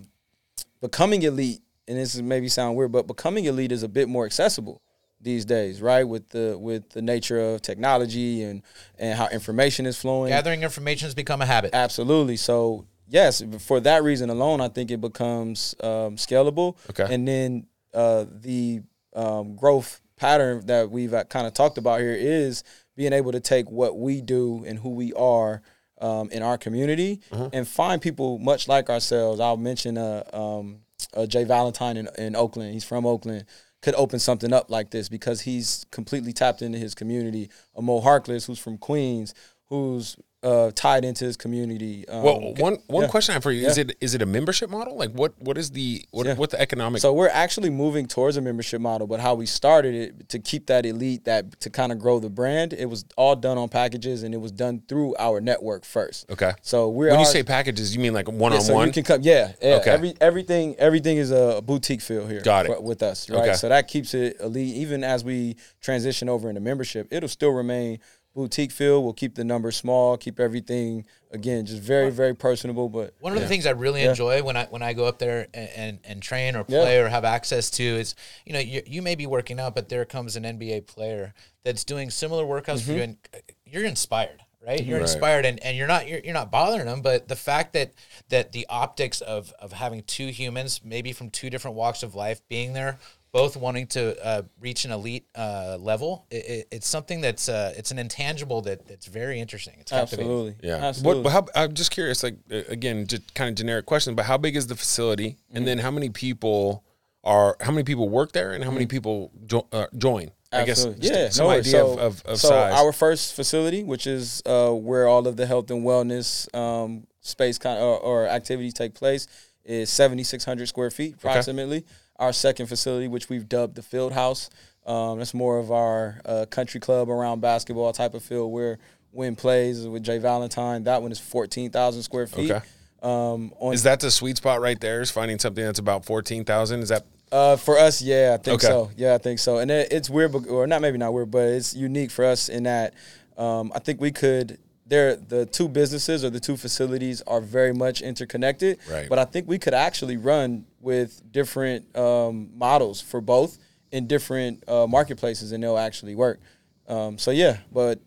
[0.81, 4.27] becoming elite, and this is maybe sound weird, but becoming elite is a bit more
[4.27, 4.83] accessible
[5.21, 6.05] these days, right?
[6.05, 8.63] With the with the nature of technology and
[8.99, 10.31] and how information is flowing.
[10.31, 11.71] Gathering information has become a habit.
[11.73, 12.37] Absolutely.
[12.37, 16.77] So yes, for that reason alone, I think it becomes um, scalable.
[16.91, 17.13] Okay.
[17.13, 18.83] And then uh, the
[19.15, 22.65] um, growth pattern that we've kind of talked about here is
[22.99, 25.63] being able to take what we do and who we are
[26.01, 27.21] um, in our community
[27.53, 29.39] and find people much like ourselves.
[29.39, 30.81] I'll mention uh, um,
[31.15, 32.73] uh, Jay Valentine in, in Oakland.
[32.75, 33.45] He's from Oakland.
[33.83, 37.51] Could open something up like this because he's completely tapped into his community.
[37.77, 39.33] A Mo Harkless, who's from Queens,
[39.67, 42.09] who's uh, tied into his community.
[42.09, 43.09] Um, Well, one one yeah.
[43.09, 44.97] question I have for you is it is it a membership model?
[44.97, 46.35] Like what what is the what Yeah.
[46.35, 47.01] what the economic?
[47.03, 50.67] So we're actually moving towards a membership model, but how we started it to keep
[50.67, 54.23] that elite, that to kind of grow the brand, it was all done on packages
[54.23, 56.31] and it was done through our network first.
[56.31, 56.53] okay.
[56.63, 58.87] So we're When you all- say packages, you mean like one on one?
[58.87, 59.75] you can come, yeah, yeah.
[59.77, 59.91] Okay.
[59.91, 62.43] Every everything everything is a boutique feel here.
[62.43, 62.69] Got it.
[62.77, 63.41] for- with us, right?
[63.41, 63.55] Okay.
[63.55, 64.77] So that keeps it elite.
[64.77, 67.99] Even as we transition over into membership, it'll still remain
[68.39, 69.03] boutique feel.
[69.03, 72.89] We'll keep the numbers small, keep everything again just very very personable.
[72.89, 75.49] But One of the things I really enjoy when I when I go up there
[75.53, 76.81] and, and, and train or Yeah.
[76.83, 78.15] play or have access to is,
[78.47, 81.83] you know, you, you may be working out, but there comes an NBA player that's
[81.85, 83.03] doing similar workouts for you, mm-hmm.
[83.03, 84.83] and uh, you're inspired, right?
[84.83, 85.11] You're Right.
[85.11, 87.93] inspired, and, and you're not you're, you're not bothering them, but the fact that
[88.29, 92.41] that the optics of of having two humans, maybe from two different walks of life,
[92.49, 92.99] being there.
[93.31, 97.75] Both wanting to uh, reach an elite uh, level, it, it, it's something that's uh,
[97.77, 99.75] it's an intangible that that's very interesting.
[99.81, 100.77] It's absolutely, yeah.
[100.77, 101.23] absolutely.
[101.23, 101.33] What?
[101.33, 102.23] How, I'm just curious.
[102.23, 105.31] Like again, just kind of generic question, but how big is the facility?
[105.31, 105.57] Mm-hmm.
[105.57, 106.85] And then how many people
[107.23, 107.57] are?
[107.61, 108.53] How many people work there?
[108.53, 110.31] And how many people jo- uh, join?
[110.51, 110.93] I guess Mm-hmm.
[110.95, 111.01] Absolutely.
[111.01, 112.73] just yeah, some no idea so, of, of, of so size.
[112.81, 117.59] our first facility, which is uh, where all of the health and wellness um, space
[117.59, 119.29] kind or, or activities take place,
[119.67, 121.85] is seventy six hundred square feet approximately.
[122.19, 124.51] Our second facility, which we've dubbed the Field House,
[124.87, 128.79] um, that's more of our uh, country club around basketball type of field where
[129.13, 130.85] Win plays with Jay Valentine.
[130.85, 132.51] That one is fourteen thousand square feet.
[132.51, 132.65] Okay.
[133.03, 135.01] Um, on is that the sweet spot right there?
[135.01, 136.81] Is finding something that's about fourteen thousand?
[136.81, 138.67] Is that Uh, for us, yeah, I think Okay.
[138.67, 138.91] so.
[138.97, 139.59] Yeah, I think so.
[139.59, 142.65] And it, it's weird, or not maybe not weird, but it's unique for us in
[142.65, 142.95] that
[143.37, 144.59] um, I think we could.
[144.89, 148.79] There, the two businesses or the two facilities are very much interconnected.
[148.91, 149.09] Right.
[149.09, 153.59] But I think we could actually run with different um, models for both
[153.93, 156.41] in different uh, marketplaces, and they'll actually work.
[156.89, 158.01] Um, so yeah, but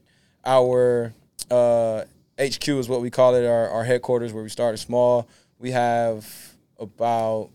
[0.43, 1.13] our
[1.51, 2.03] uh,
[2.39, 5.27] HQ is what we call it, our, our headquarters where we started small.
[5.59, 6.27] We have
[6.79, 7.49] about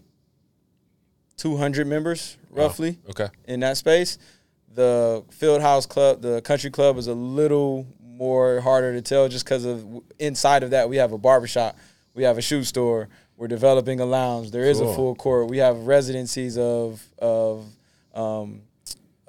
[1.36, 3.28] 200 members roughly okay?
[3.46, 4.18] in that space.
[4.72, 9.44] The Field House Club, the Country Club, is a little more harder to tell just
[9.44, 9.84] because of
[10.18, 11.76] inside of that we have a barbershop,
[12.14, 14.50] we have a shoe store, we're developing a lounge.
[14.50, 14.90] There is Cool.
[14.90, 15.48] a full court.
[15.48, 17.66] We have residencies of of
[18.14, 18.62] um,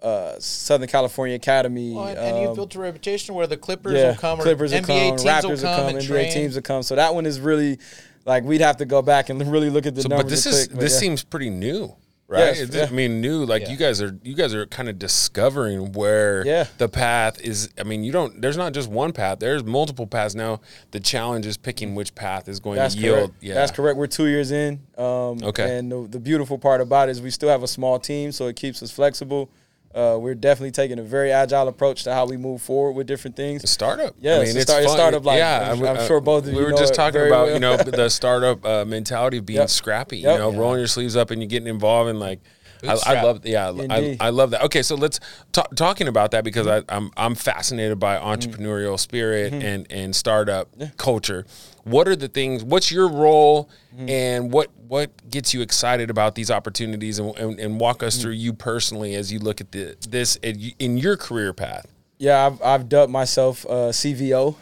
[0.02, 1.94] uh, Southern California Academy.
[1.94, 4.44] Well, and, and you've um, built a reputation where the Clippers yeah, will come, or
[4.44, 6.34] Clippers will NBA come, teams Raptors will will come, come, and NBA train.
[6.34, 6.84] teams will come.
[6.84, 7.80] So that one is really
[8.26, 10.24] like we'd have to go back and really look at the So, numbers.
[10.26, 11.00] but this and is click, this yeah.
[11.00, 11.94] seems pretty new,
[12.28, 12.56] right?
[12.58, 12.86] Yes, yeah.
[12.86, 13.46] I mean, new.
[13.46, 13.70] Like Yeah.
[13.72, 16.66] you guys are you guys are kind of discovering where Yeah.
[16.78, 17.70] the path is.
[17.80, 18.42] I mean, you don't.
[18.42, 19.40] There's not just one path.
[19.40, 20.62] There's multiple paths now.
[20.92, 23.18] The challenge is picking which path is going That's to yield.
[23.18, 23.34] correct.
[23.42, 23.98] Yeah, That's correct.
[23.98, 24.80] We're two years in.
[24.98, 25.78] Um, Okay.
[25.78, 28.48] And the, the beautiful part about it is we still have a small team, so
[28.48, 29.50] it keeps us flexible.
[29.98, 33.36] Uh, we're definitely taking a very agile approach to how we move forward with different
[33.36, 33.64] things.
[33.64, 34.16] A startup.
[34.22, 35.42] Yeah, it's a start- it's startup life.
[35.42, 37.54] I'm- I- I'm uh, sure both of we you We were just talking about well.
[37.56, 39.70] you know the startup uh, mentality of being Yep.
[39.70, 40.18] scrappy.
[40.20, 40.34] Yep.
[40.34, 40.58] You know, Yeah.
[40.60, 42.40] rolling your sleeves up and you getting involved and like.
[42.84, 44.64] I, I love, yeah, I, I love that.
[44.64, 45.20] Okay, so let's
[45.52, 48.28] talk, talking about that because I, I'm I'm fascinated by Mm-hmm.
[48.28, 51.46] entrepreneurial spirit and and startup culture.
[51.84, 52.64] What are the things?
[52.64, 54.10] What's your role, Mm-hmm.
[54.10, 57.18] and what what gets you excited about these opportunities?
[57.20, 60.98] And, and, and walk us through you personally as you look at the, this in
[60.98, 61.88] your career path.
[62.20, 64.56] Yeah, I've, I've dubbed myself uh, CVO,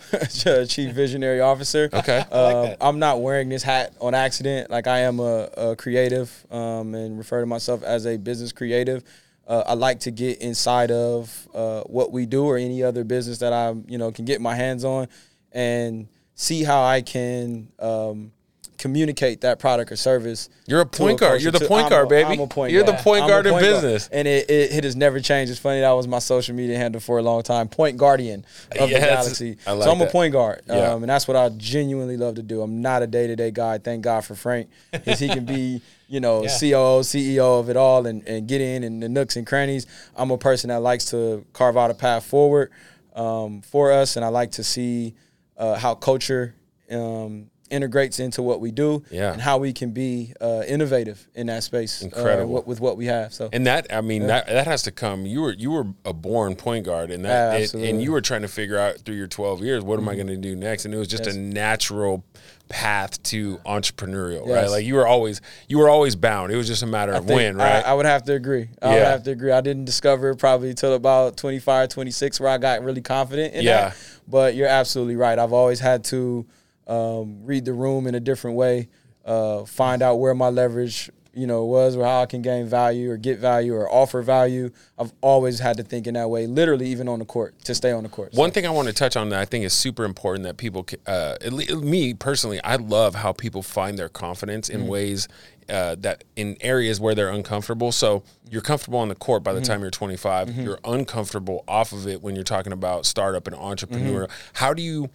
[0.69, 1.89] Chief Visionary Officer.
[1.93, 2.19] Okay.
[2.19, 2.77] Um, that.
[2.81, 4.69] I'm not wearing this hat on accident.
[4.69, 9.03] Like I am a, a creative um, and refer to myself as a business creative.
[9.47, 13.37] Uh, I like to get inside of uh, what we do or any other business
[13.39, 15.07] that I you know can get my hands on
[15.51, 18.31] and see how I can um,
[18.77, 20.49] communicate that product or service.
[20.67, 21.41] You're a point guard.
[21.41, 22.29] You're the To- point I'm guard, a- baby.
[22.33, 23.63] I'm a point You're the point I'm guard in guard.
[23.63, 24.07] business.
[24.11, 25.51] and it, it, it has never changed.
[25.51, 27.67] It's funny that was my social media handle for a long time.
[27.67, 28.45] Point guardian
[28.79, 29.57] of Yes, the galaxy.
[29.67, 30.09] I like so I'm that.
[30.09, 30.91] a point guard, Yeah.
[30.93, 32.61] um, and that's what I genuinely love to do.
[32.61, 33.77] I'm not a day to day guy.
[33.77, 36.49] Thank God for Frank, because he can be, you know, Yeah.
[36.59, 39.87] COO, CEO of it all, and, and get in and the nooks and crannies.
[40.15, 42.71] I'm a person that likes to carve out a path forward
[43.15, 45.13] um, for us, and I like to see
[45.57, 46.53] uh, how culture
[46.91, 49.33] um, integrates into what we do Yeah.
[49.33, 52.53] and how we can be uh, innovative in that space uh, Incredible.
[52.53, 53.33] what- with what we have.
[53.33, 55.25] So And that I mean that that has to come.
[55.25, 57.83] You were you were a born point guard, and that Yeah, it- and.
[57.83, 57.99] Mm-hmm.
[58.01, 60.37] you were trying to figure out through your twelve years what am I going to
[60.37, 62.23] do next, and it was just a natural
[62.69, 64.69] path to entrepreneurial, right?
[64.69, 66.51] Like you were always you were always bound.
[66.51, 67.85] It was just a matter of when, right?
[67.85, 68.69] I, would have to agree.
[68.81, 69.51] I would have to agree.
[69.51, 73.63] I didn't discover it probably till about 25, 26 where I got really confident in
[73.63, 73.89] Yeah.
[73.89, 73.97] that.
[74.27, 75.37] But you're absolutely right.
[75.37, 76.45] I've always had to
[76.87, 78.87] um, read the room in a different way,
[79.25, 83.11] uh, find out where my leverage, you know, was or how I can gain value
[83.11, 84.69] or get value or offer value.
[84.97, 87.91] I've always had to think in that way, literally even on the court, to stay
[87.91, 88.33] on the court.
[88.33, 90.57] So- One thing I want to touch on that I think is super important that
[90.57, 91.35] people, uh,
[91.81, 94.81] me personally, I love how people find their confidence Mm-hmm.
[94.83, 95.27] in ways
[95.67, 97.91] uh, that in areas where they're uncomfortable.
[97.91, 98.21] So
[98.51, 99.67] you're comfortable on the court by the Mm-hmm.
[99.71, 100.55] time you're 25.
[100.55, 104.25] You're uncomfortable off of it when you're talking about startup and entrepreneur.
[104.27, 104.49] Mm-hmm.
[104.53, 105.09] How do you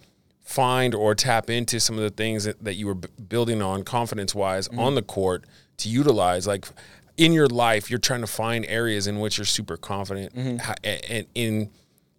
[0.51, 3.83] find or tap into some of the things that, that you were b- building on
[3.83, 4.79] confidence wise Mm-hmm.
[4.79, 5.45] on the court
[5.77, 6.65] to utilize like
[7.17, 10.57] in your life you're trying to find areas in which you're super confident Mm-hmm.
[10.57, 11.69] ha- and in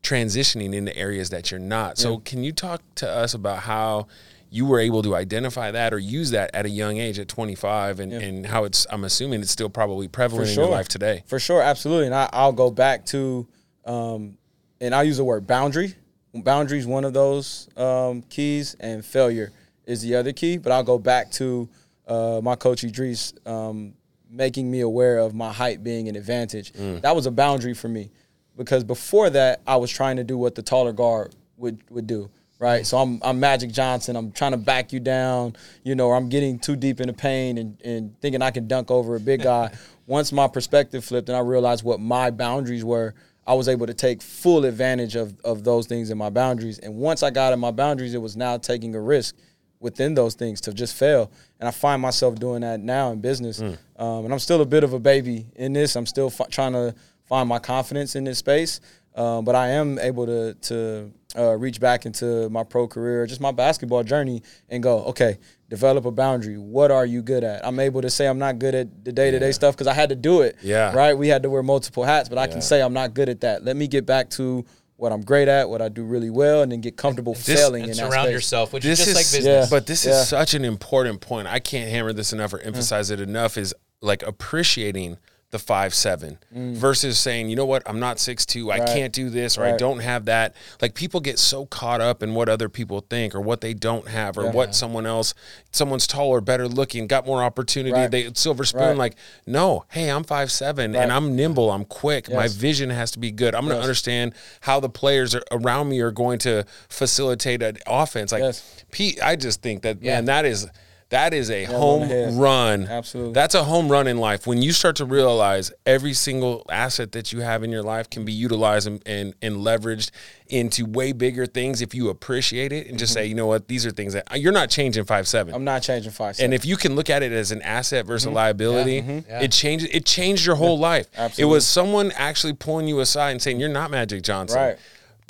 [0.03, 4.07] transitioning into areas that you're not so can you talk to us about how
[4.51, 8.01] you were able to identify that or use that at a young age at 25
[8.01, 11.39] and, and how it's i'm assuming it's still probably prevalent in your life today For
[11.39, 12.07] sure, absolutely.
[12.07, 13.47] And I, I'll go back to,
[13.85, 14.37] um,
[14.81, 15.95] and I'll use the word boundary.
[16.35, 19.53] Boundary is one of those um, keys, and failure
[19.85, 20.57] is the other key.
[20.57, 21.69] But I'll go back to
[22.07, 23.95] uh, my coach Idris um,
[24.31, 26.73] making me aware of my height being an advantage.
[26.73, 28.11] That was a boundary for me
[28.57, 32.31] because before that, I was trying to do what the taller guard would would do.
[32.59, 34.15] Right, so I'm I'm Magic Johnson.
[34.15, 37.13] I'm trying to back you down, you know, or I'm getting too deep in the
[37.13, 39.73] pain and, and thinking I can dunk over a big guy.
[40.07, 43.15] Once my perspective flipped and I realized what my boundaries were,
[43.47, 46.79] I was able to take full advantage of of those things in my boundaries.
[46.79, 49.35] And once I got in my boundaries, it was now taking a risk
[49.81, 51.31] within those things to just fail.
[51.59, 53.61] And I find myself doing that now in business.
[53.61, 55.97] Um, and I'm still a bit of a baby in this.
[55.97, 58.81] I'm still f- trying to find my confidence in this space.
[59.15, 63.41] Um, but I am able to to uh, reach back into my pro career, just
[63.41, 65.39] my basketball journey, and go, okay,
[65.69, 66.57] develop a boundary.
[66.59, 67.67] What are you good at?
[67.67, 69.95] I'm able to say I'm not good at the day to day stuff because I
[69.95, 70.57] had to do it.
[70.63, 70.95] Yeah.
[70.95, 71.17] Right.
[71.17, 72.53] We had to wear multiple hats, but I Yeah.
[72.53, 73.65] can say I'm not good at that.
[73.65, 74.65] Let me get back to
[74.97, 77.91] what I'm great at, what I do really well, and then get comfortable failing and
[77.91, 78.33] in surround space.
[78.35, 79.71] yourself, which this is just like is business.
[79.71, 80.13] but this Yeah.
[80.21, 83.75] is such an important point i can't hammer this enough or emphasize it enough is
[84.01, 85.17] like appreciating
[85.53, 87.83] the five seven versus saying you know what?
[87.87, 88.73] I'm not six two.
[88.73, 88.87] I Mm.
[88.95, 90.57] Can't do this or i don't have that.
[90.81, 94.09] Like people get so caught up in what other people think or what they don't
[94.09, 95.35] have or what someone else
[95.71, 98.11] someone's taller better looking got more opportunity Right.
[98.11, 98.97] they silver spoon Right.
[98.97, 99.15] like
[99.47, 99.85] no.
[99.89, 101.03] Hey i'm five seven Right.
[101.03, 101.71] and i'm nimble.
[101.71, 102.31] I'm quick.
[102.31, 103.55] My vision has to be good.
[103.55, 104.33] I'm going to understand
[104.63, 108.33] how the players are, around me are going to facilitate an offense.
[108.33, 108.85] Like Yes.
[108.91, 110.15] Pete, I just think that Yeah.
[110.15, 110.67] man, that is
[111.13, 112.87] that is a the home run.
[112.89, 113.35] Absolutely.
[113.35, 114.47] That's a home run in life.
[114.47, 118.25] When you start to realize every single asset that you have in your life can
[118.25, 120.11] be utilized and, and, and leveraged
[120.49, 123.85] into way bigger things if you appreciate it and just say, you know what, these
[123.87, 125.53] are things that you're not changing five seven.
[125.53, 125.57] Mm-hmm.
[125.57, 126.47] I'm not changing five seven.
[126.47, 129.41] and if you can look at it as an asset versus a liability, Yeah.
[129.43, 131.07] it changed it changed your whole life.
[131.39, 134.59] It was someone actually pulling you aside and saying, You're not Magic Johnson.
[134.59, 134.79] Right.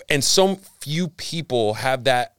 [0.09, 2.35] And so few people have that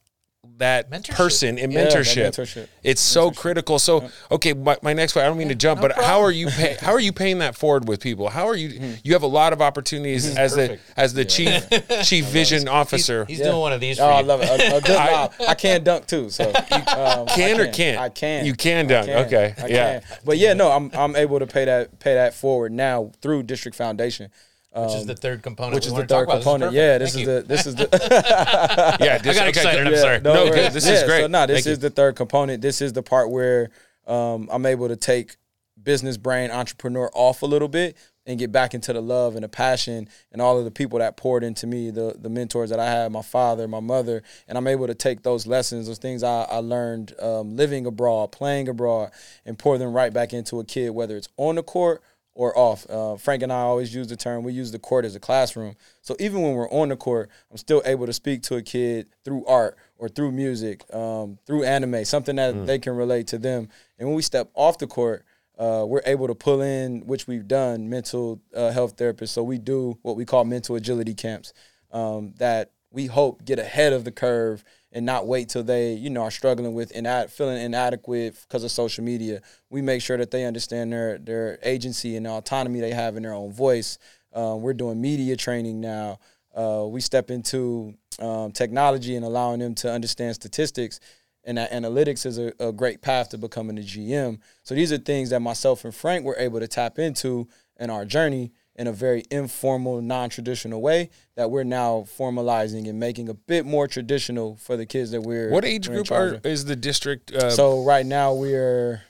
[0.58, 1.14] that Mentorship.
[1.14, 2.26] person in Yeah, that mentorship.
[2.28, 2.68] mentorship.
[2.82, 3.78] It's so critical.
[3.78, 5.26] So, okay, my, my next question.
[5.26, 7.56] I don't mean to jump, but how are you pay, how are you paying that
[7.56, 8.28] forward with people?
[8.28, 8.68] How are you?
[8.70, 8.92] Mm-hmm.
[9.02, 11.68] You have a lot of opportunities as the as the chief
[12.04, 13.24] chief vision officer.
[13.24, 14.48] He's doing one of these for Oh, I love it.
[14.48, 15.32] A, a good lob.
[15.48, 16.30] I can dunk too.
[16.30, 17.98] So um, Can I or can't?
[18.00, 18.44] I can.
[18.46, 19.08] You can dunk.
[19.08, 19.54] Okay.
[19.58, 20.00] I Yeah.
[20.00, 20.18] can.
[20.24, 23.76] But yeah, no, I'm I'm able to pay that pay that forward now through District
[23.76, 24.30] Foundation.
[24.74, 25.74] Which is the third component.
[25.74, 26.72] Which is the third component.
[26.72, 27.40] This yeah, this Thank is you.
[27.40, 27.88] the this is the
[29.00, 29.18] Yeah.
[29.18, 29.86] This, got okay, excited.
[29.86, 30.00] I'm good.
[30.00, 30.20] sorry.
[30.20, 30.54] No, worries.
[30.54, 30.72] good.
[30.72, 31.20] This is great.
[31.22, 31.88] So no, this Thank is you.
[31.88, 32.60] the third component.
[32.60, 33.70] This is the part where
[34.06, 35.36] um, I'm able to take
[35.82, 37.96] business brain entrepreneur off a little bit
[38.26, 41.16] and get back into the love and the passion and all of the people that
[41.16, 44.66] poured into me, the the mentors that I had, my father, my mother, and I'm
[44.66, 49.10] able to take those lessons, those things I, I learned um, living abroad, playing abroad,
[49.44, 52.02] and pour them right back into a kid, whether it's on the court
[52.34, 52.88] or off.
[52.90, 55.76] Uh, Frank and I always use the term, we use the court as a classroom.
[56.02, 59.06] So even when we're on the court, I'm still able to speak to a kid
[59.24, 63.68] through art or through music, um, through anime, something that they can relate to them.
[63.98, 65.24] And when we step off the court,
[65.58, 69.28] uh, we're able to pull in, which we've done, mental uh, health therapists.
[69.28, 71.52] So we do what we call mental agility camps
[71.92, 74.64] um, that we hope get ahead of the curve
[74.94, 78.70] and not wait till they, you know, are struggling with inad- feeling inadequate because of
[78.70, 79.42] social media.
[79.68, 83.24] We make sure that they understand their their agency and the autonomy they have in
[83.24, 83.98] their own voice.
[84.32, 86.20] Um, we're doing media training now.
[86.54, 91.00] Uh, we step into um, technology and allowing them to understand statistics
[91.44, 94.38] and that analytics is a, a great path to becoming a GM.
[94.62, 98.04] So these are things that myself and Frank were able to tap into in our
[98.04, 103.64] journey in a very informal, non-traditional way that we're now formalizing and making a bit
[103.64, 105.50] more traditional for the kids that we're.
[105.50, 106.46] What age we're group are, of.
[106.46, 107.32] is the district?
[107.32, 109.02] Uh, So right now we're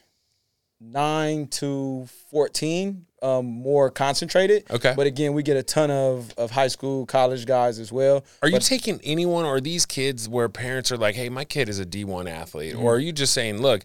[0.80, 4.64] nine to fourteen, um, more concentrated.
[4.70, 4.92] Okay.
[4.94, 8.24] But again, we get a ton of of high school, college guys as well.
[8.42, 11.68] Are you But taking anyone or these kids where parents are like, hey, my kid
[11.68, 12.74] is a D1 athlete?
[12.74, 12.84] Mm-hmm.
[12.84, 13.82] Or are you just saying, look,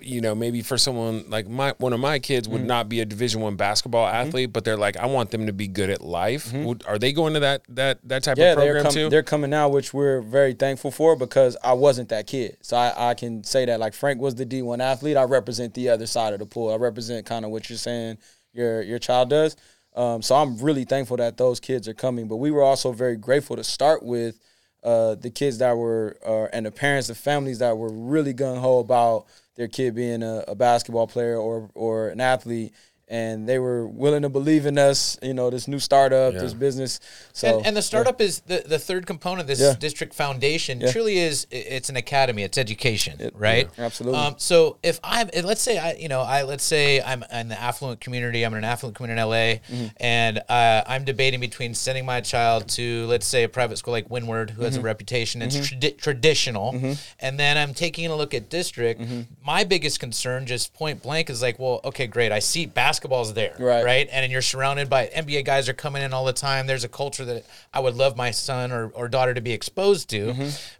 [0.00, 2.52] you know, maybe for someone like my one of my kids Mm-hmm.
[2.58, 5.52] would not be a Division One basketball athlete, but they're like, I want them to
[5.52, 6.52] be good at life.
[6.52, 8.40] Would, are they going to that that that type Mm-hmm.
[8.42, 9.08] yeah, of they're program com- too?
[9.10, 12.56] they're coming now, which we're very thankful for because I wasn't that kid.
[12.62, 15.16] So I, I can say that like Frank was the D one athlete.
[15.16, 16.72] I represent the other side of the pool.
[16.72, 18.18] I represent kind of what you're saying
[18.52, 19.56] your your child does.
[19.96, 22.26] Um, so I'm really thankful that those kids are coming.
[22.26, 24.38] But we were also very grateful to start with
[24.82, 28.58] uh, the kids that were uh, and the parents, the families that were really gung
[28.60, 32.72] ho about their kid being a, a basketball player or or an athlete.
[33.06, 36.40] And they were willing to believe in us, you know, this new startup, Yeah.
[36.40, 37.00] this business.
[37.34, 39.74] So and, and the startup is the, the third component of this Yeah.
[39.78, 44.18] district foundation truly is it's an academy it's education right yeah, absolutely.
[44.20, 47.60] um, so if i'm let's say i you know i let's say i'm in the
[47.60, 49.86] affluent community i'm in an affluent community in la Mm-hmm.
[49.98, 54.08] and uh, i'm debating between sending my child to let's say a private school like
[54.10, 54.64] windward who Mm-hmm.
[54.64, 56.74] has a reputation it's tradi- traditional
[57.20, 59.22] and then i'm taking a look at district Mm-hmm.
[59.44, 63.54] my biggest concern just point blank is like well okay great i see basketball's there
[63.58, 63.84] Right.
[63.84, 66.66] right and you're surrounded by NBA guys are coming in all the time.
[66.68, 70.08] There's a culture that I would love my son or, or daughter to be exposed
[70.10, 70.32] to.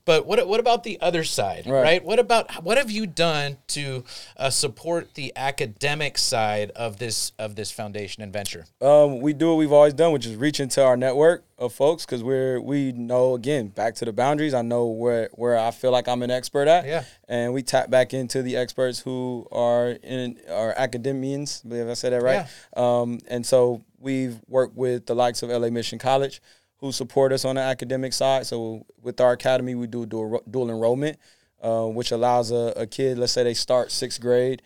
[0.05, 1.71] But what what about the other side, Mm-hmm.
[1.73, 1.83] Right.
[1.83, 2.05] right.
[2.05, 4.05] What about what have you done to
[4.37, 8.67] uh, support the academic side of this of this foundation and venture?
[8.81, 12.05] Um, we do what we've always done, which is reach into our network of folks
[12.05, 14.55] because we're we know again back to the boundaries.
[14.55, 17.05] I know where where I feel like I'm an expert at, Yeah.
[17.29, 21.63] and we tap back into the experts who are in are academians.
[21.65, 22.47] I believe I said that right.
[22.77, 26.43] Um, and so we've worked with the likes of LA Mission College,
[26.79, 28.47] who support us on the academic side.
[28.47, 31.19] So with our academy, we do dual, dual enrollment,
[31.63, 34.61] uh, which allows a, a kid, let's say they start sixth grade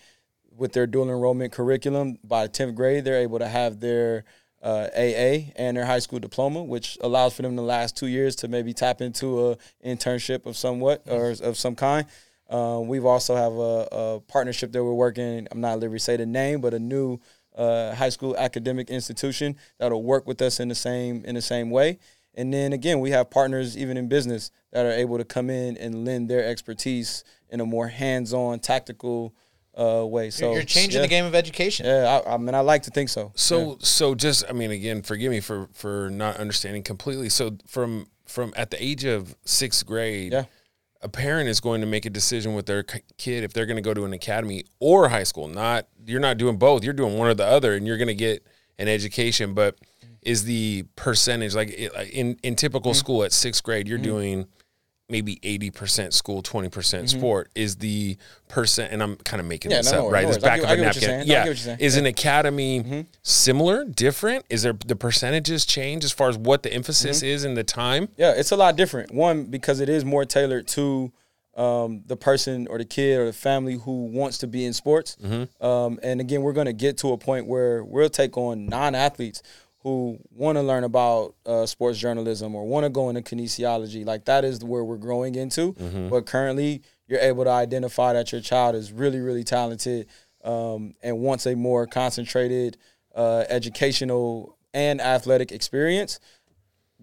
[0.56, 4.24] with their dual enrollment curriculum by 10th grade they're able to have their
[4.62, 8.34] uh, AA and their high school diploma, which allows for them the last two years
[8.36, 12.06] to maybe tap into a internship of somewhat or of some kind.
[12.50, 15.46] Um, we've also have a, a partnership that we're working.
[15.50, 17.20] I'm not liberty to say the name, but a new
[17.54, 21.70] uh, high school academic institution that'll work with us in the same in the same
[21.70, 21.98] way.
[22.34, 25.76] And then again, we have partners even in business that are able to come in
[25.76, 29.34] and lend their expertise in a more hands-on, tactical
[29.78, 30.30] uh, way.
[30.30, 31.02] So You're changing yeah.
[31.02, 31.86] the game of education.
[31.86, 33.32] Yeah, I, I mean, I like to think so.
[33.34, 37.28] So so just I mean again, forgive me for for not understanding completely.
[37.28, 40.44] So from from at the age of sixth grade, Yeah.
[41.00, 43.82] a parent is going to make a decision with their kid if they're going to
[43.82, 45.48] go to an academy or high school.
[45.48, 46.82] Not you're not doing both.
[46.84, 48.44] You're doing one or the other, and you're going to get
[48.78, 49.54] an education.
[49.54, 49.76] But
[50.22, 52.98] is the percentage like in in typical Mm-hmm.
[52.98, 54.46] school at sixth grade, you're doing
[55.08, 58.16] maybe 80% school 20% sport is the
[58.48, 59.76] percent and i'm kind of making Mm-hmm.
[59.76, 60.36] Yeah, this no, up no right worries.
[60.36, 61.10] this back of a get what you're napkin.
[61.10, 61.78] No, yeah get what you're saying.
[61.80, 62.00] is Yeah.
[62.00, 67.18] an academy similar different is there the percentages change as far as what the emphasis
[67.18, 67.26] Mm-hmm.
[67.26, 69.12] is in the time Yeah, it's a lot different.
[69.12, 71.10] One because it is more tailored to
[71.56, 75.16] um, the person or the kid or the family who wants to be in sports.
[75.60, 79.42] Um, and again, we're going to get to a point where we'll take on non-athletes
[79.88, 84.04] who want to learn about uh, sports journalism or want to go into kinesiology.
[84.04, 85.72] Like that is where we're growing into.
[86.10, 90.06] But currently, you're able to identify that your child is really, really talented
[90.44, 92.76] um, and wants a more concentrated
[93.14, 96.20] uh, educational and athletic experience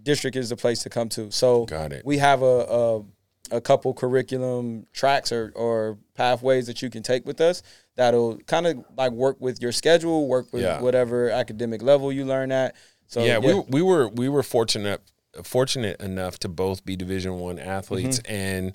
[0.01, 1.31] district is the place to come to.
[1.31, 2.05] So Got it.
[2.05, 3.03] we have a, a
[3.51, 7.61] a couple curriculum tracks or, or pathways that you can take with us
[7.95, 10.81] that'll kind of like work with your schedule, work with Yeah.
[10.81, 12.75] whatever academic level you learn at.
[13.07, 15.01] So yeah, we we were we were fortunate
[15.43, 18.33] fortunate enough to both be division 1 athletes Mm-hmm.
[18.33, 18.73] and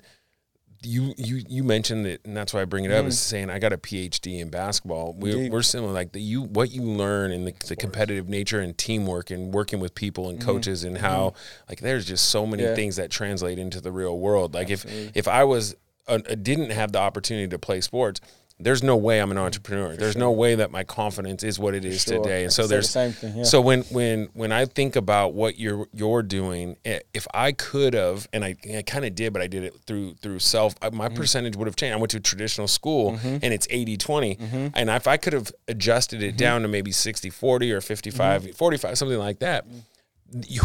[0.83, 3.59] you you you mentioned it and that's why I bring it up is saying I
[3.59, 5.13] got a PhD in basketball.
[5.13, 5.37] We Mm-hmm.
[5.37, 5.51] Indeed.
[5.51, 9.29] we're similar like the you what you learn in the, the competitive nature and teamwork
[9.29, 11.33] and working with people and coaches and how
[11.69, 12.69] like there's just so many Mm-hmm.
[12.71, 12.75] Yeah.
[12.75, 14.55] things that translate into the real world.
[14.55, 15.75] Like if if I was
[16.07, 18.19] uh, didn't have the opportunity to play sports
[18.63, 19.95] there's no way I'm an mm, entrepreneur.
[19.95, 22.21] There's no way that my confidence is what it is sure.
[22.21, 22.43] today.
[22.43, 23.43] And so say the there's same thing, yeah.
[23.43, 27.93] so when when when I think about what you're you're doing, eh, if I could
[27.93, 31.09] have, and I, I kind of did, but I did it through through self, my
[31.09, 31.15] mm.
[31.15, 31.93] percentage would have changed.
[31.93, 33.37] I went to a traditional school, mm-hmm.
[33.41, 34.37] and it's 80-20.
[34.37, 34.67] Mm-hmm.
[34.75, 36.37] and if I could have adjusted it mm-hmm.
[36.37, 39.67] down to maybe 60-40 or 55 45 something like that.
[39.67, 39.81] Mm.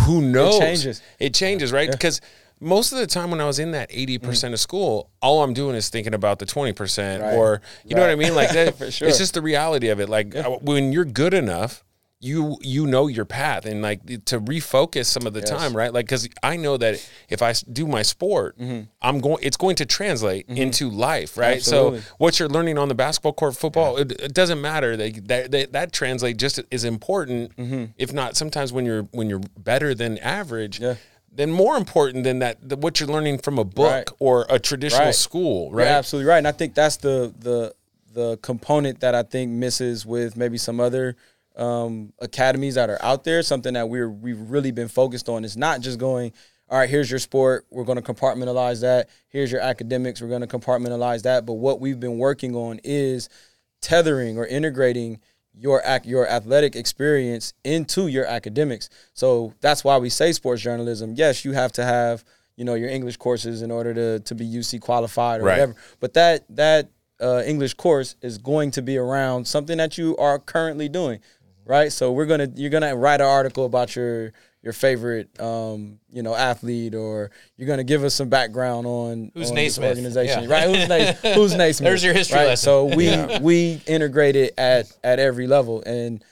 [0.06, 0.58] Who knows?
[0.60, 1.02] changes.
[1.18, 1.90] It changes, right?
[1.90, 2.20] Because
[2.60, 4.22] most of the time when I was in that 80% mm.
[4.22, 7.34] percent of school, all I'm doing is thinking about the 20% Right.
[7.34, 8.34] or you know what I mean?
[8.34, 9.08] Like that, For sure.
[9.08, 10.08] it's just the reality of it.
[10.08, 11.84] Like uh, when you're good enough,
[12.18, 15.92] you you know your path and like to refocus some of the time, right?
[15.92, 18.84] Like cuz I know that if i do my sport, mm-hmm.
[19.02, 20.56] I'm going it's going to translate mm-hmm.
[20.56, 21.56] into life, right?
[21.56, 22.00] Absolutely.
[22.00, 24.96] So what you're learning on the basketball court, football, it, it doesn't matter.
[24.96, 27.84] They, that that that translate just is important, mm-hmm.
[27.98, 30.80] if not sometimes when you're when you're better than average.
[30.80, 30.94] Yeah.
[31.36, 34.08] Then more important than that, the, what you're learning from a book Right.
[34.18, 35.14] or a traditional Right.
[35.14, 35.88] school, You're right?
[35.88, 36.38] absolutely right.
[36.38, 37.74] And I think that's the the
[38.14, 41.16] the component that I think misses with maybe some other
[41.56, 43.42] um, academies that are out there.
[43.42, 46.32] Something that we're we've really been focused on is not just going.
[46.68, 47.64] All right, here's your sport.
[47.70, 49.08] We're going to compartmentalize that.
[49.28, 50.20] Here's your academics.
[50.20, 51.46] We're going to compartmentalize that.
[51.46, 53.28] But what we've been working on is
[53.80, 55.20] tethering or integrating
[55.58, 58.88] your ac- your athletic experience into your academics.
[59.14, 61.14] So that's why we say sports journalism.
[61.16, 62.24] Yes, you have to have
[62.56, 65.52] you know your English courses in order to to be UC qualified or Right.
[65.54, 65.76] whatever.
[66.00, 66.90] But that that
[67.20, 71.20] uh, English course is going to be around something that you are currently doing,
[71.64, 71.90] right?
[71.90, 74.32] So we're gonna you're gonna write an article about your
[74.66, 79.50] your favorite um, you know athlete, or you're gonna give us some background on Who's
[79.50, 79.90] on Naismith?
[79.90, 80.50] organization, Yeah.
[80.52, 80.64] right?
[80.66, 81.20] Who's Naismith?
[81.36, 81.84] Who's Naismith?
[81.88, 82.46] There's your history right?
[82.48, 82.64] lesson.
[82.64, 86.22] So we we integrate it at at every level, and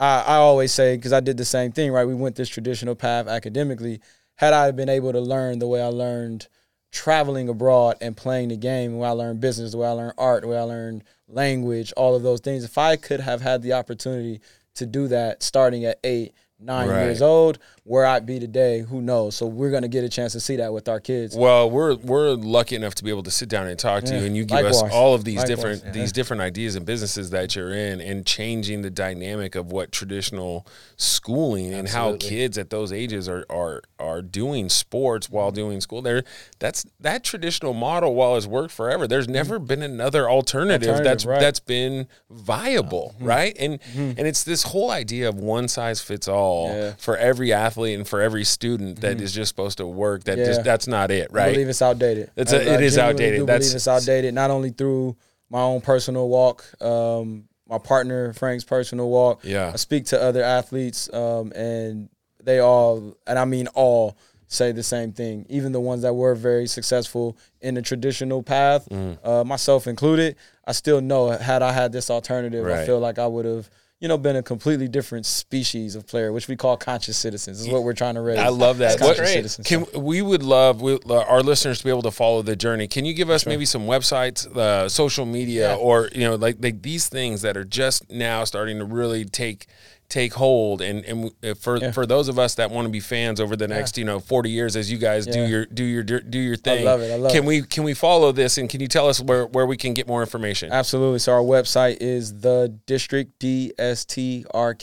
[0.00, 2.04] I, I always say because I did the same thing, right?
[2.04, 4.00] We went this traditional path academically.
[4.34, 6.48] Had I been able to learn the way I learned
[6.90, 10.42] traveling abroad and playing the game, way I learned business, the way I learned art,
[10.42, 13.72] the way I learned language, all of those things, if I could have had the
[13.74, 14.40] opportunity
[14.74, 16.32] to do that starting at eight,
[16.64, 17.04] nine Right.
[17.04, 19.36] years old, where I'd be today, who knows?
[19.36, 21.36] So we're gonna get a chance to see that with our kids.
[21.36, 24.20] Well, we're we're lucky enough to be able to sit down and talk to Yeah.
[24.20, 25.48] you, and you give us all of these Likewise.
[25.56, 29.92] different these different ideas and businesses that you're in, and changing the dynamic of what
[29.92, 35.56] traditional schooling and how kids at those ages are are are doing sports while mm-hmm.
[35.56, 36.00] doing school.
[36.02, 36.24] There,
[36.58, 38.14] that's that traditional model.
[38.14, 39.34] While it's worked forever, there's mm-hmm.
[39.34, 41.40] never been another alternative, Alternative, that's right.
[41.40, 43.26] that's been viable, mm-hmm.
[43.26, 43.56] right?
[43.58, 46.92] And and it's this whole idea of one size fits all Yeah.
[46.98, 50.24] for every athlete and for every student that is just supposed to work.
[50.24, 50.46] That Yeah.
[50.46, 51.42] just that's not it, right?
[51.42, 51.52] I right?
[51.54, 52.30] believe it's outdated.
[52.36, 53.46] It's I- a- it I is outdated.
[53.46, 54.34] That's- believe it's outdated.
[54.34, 55.16] Not only through
[55.50, 59.40] my own personal walk, um, my partner Frank's personal walk.
[59.44, 59.70] Yeah.
[59.72, 62.08] I speak to other athletes, um, and
[62.42, 65.46] they all, and I mean all, say the same thing.
[65.48, 69.16] Even the ones that were very successful in the traditional path, Mm.
[69.24, 70.36] uh, myself included,
[70.66, 73.68] I still know had I had this alternative, I feel like I would have.
[74.04, 77.62] You know, been a completely different species of player, which we call conscious citizens.
[77.62, 78.38] Is what we're trying to raise.
[78.38, 78.98] I love that.
[78.98, 79.66] Conscious What- citizens.
[79.66, 82.86] Can we would love we, our listeners to be able to follow the journey?
[82.86, 85.76] Can you give us maybe some websites, uh, social media, Yeah.
[85.76, 89.68] or you know, like, like these things that are just now starting to really take
[90.08, 90.80] take hold?
[90.80, 91.90] And and uh, for Yeah.
[91.92, 94.50] for those of us that want to be fans over the next you know forty
[94.50, 97.16] years as you guys do your do your do your thing, I love it, I
[97.16, 97.46] love can it.
[97.46, 98.58] we can we follow this?
[98.58, 100.72] And can you tell us where where we can get more information?
[100.72, 101.18] Absolutely.
[101.18, 103.38] So our website is the district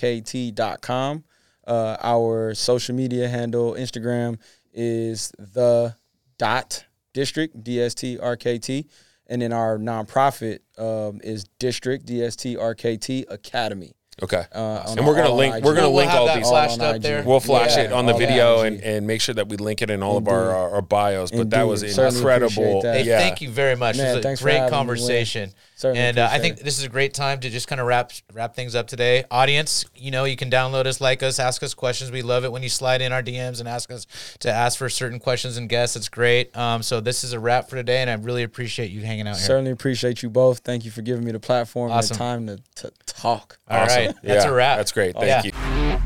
[0.02, 1.24] dstrkt.com.
[1.68, 4.40] Uh, our social media handle, Instagram,
[4.74, 5.96] is the
[6.38, 8.88] dot district DSTRKT.
[9.28, 13.94] And then our nonprofit um, is District DSTRKT Academy.
[14.24, 16.48] Okay, Uh, and we're gonna link we're gonna We'll link all these.
[16.48, 17.24] flashed All up there.
[17.24, 19.90] We'll flash Yeah, it on the video and, and make sure that we link it
[19.90, 21.32] in all of our, our, our bios.
[21.32, 22.82] But that was Certainly incredible.
[22.84, 22.98] that.
[22.98, 23.20] Hey, yeah.
[23.20, 23.98] thank you very much.
[23.98, 25.52] Man, it was a great conversation.
[25.82, 28.12] Certainly and uh, I think this is a great time to just kind of wrap
[28.34, 29.24] wrap things up today.
[29.32, 32.12] Audience, you know, you can download us, like us, ask us questions.
[32.12, 34.06] We love it when you slide in our DMs and ask us
[34.42, 35.96] to ask for certain questions and guests.
[35.96, 36.56] It's great.
[36.56, 39.38] Um, so this is a wrap for today, and I really appreciate you hanging out
[39.38, 39.44] here.
[39.48, 40.60] Certainly appreciate you both.
[40.60, 42.14] Thank you for giving me the platform awesome.
[42.14, 43.58] and the time to, to talk.
[43.68, 44.06] All awesome.
[44.06, 44.78] right, that's a wrap.
[44.78, 45.16] That's great.
[45.16, 45.98] Thank yeah.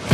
[0.00, 0.09] you.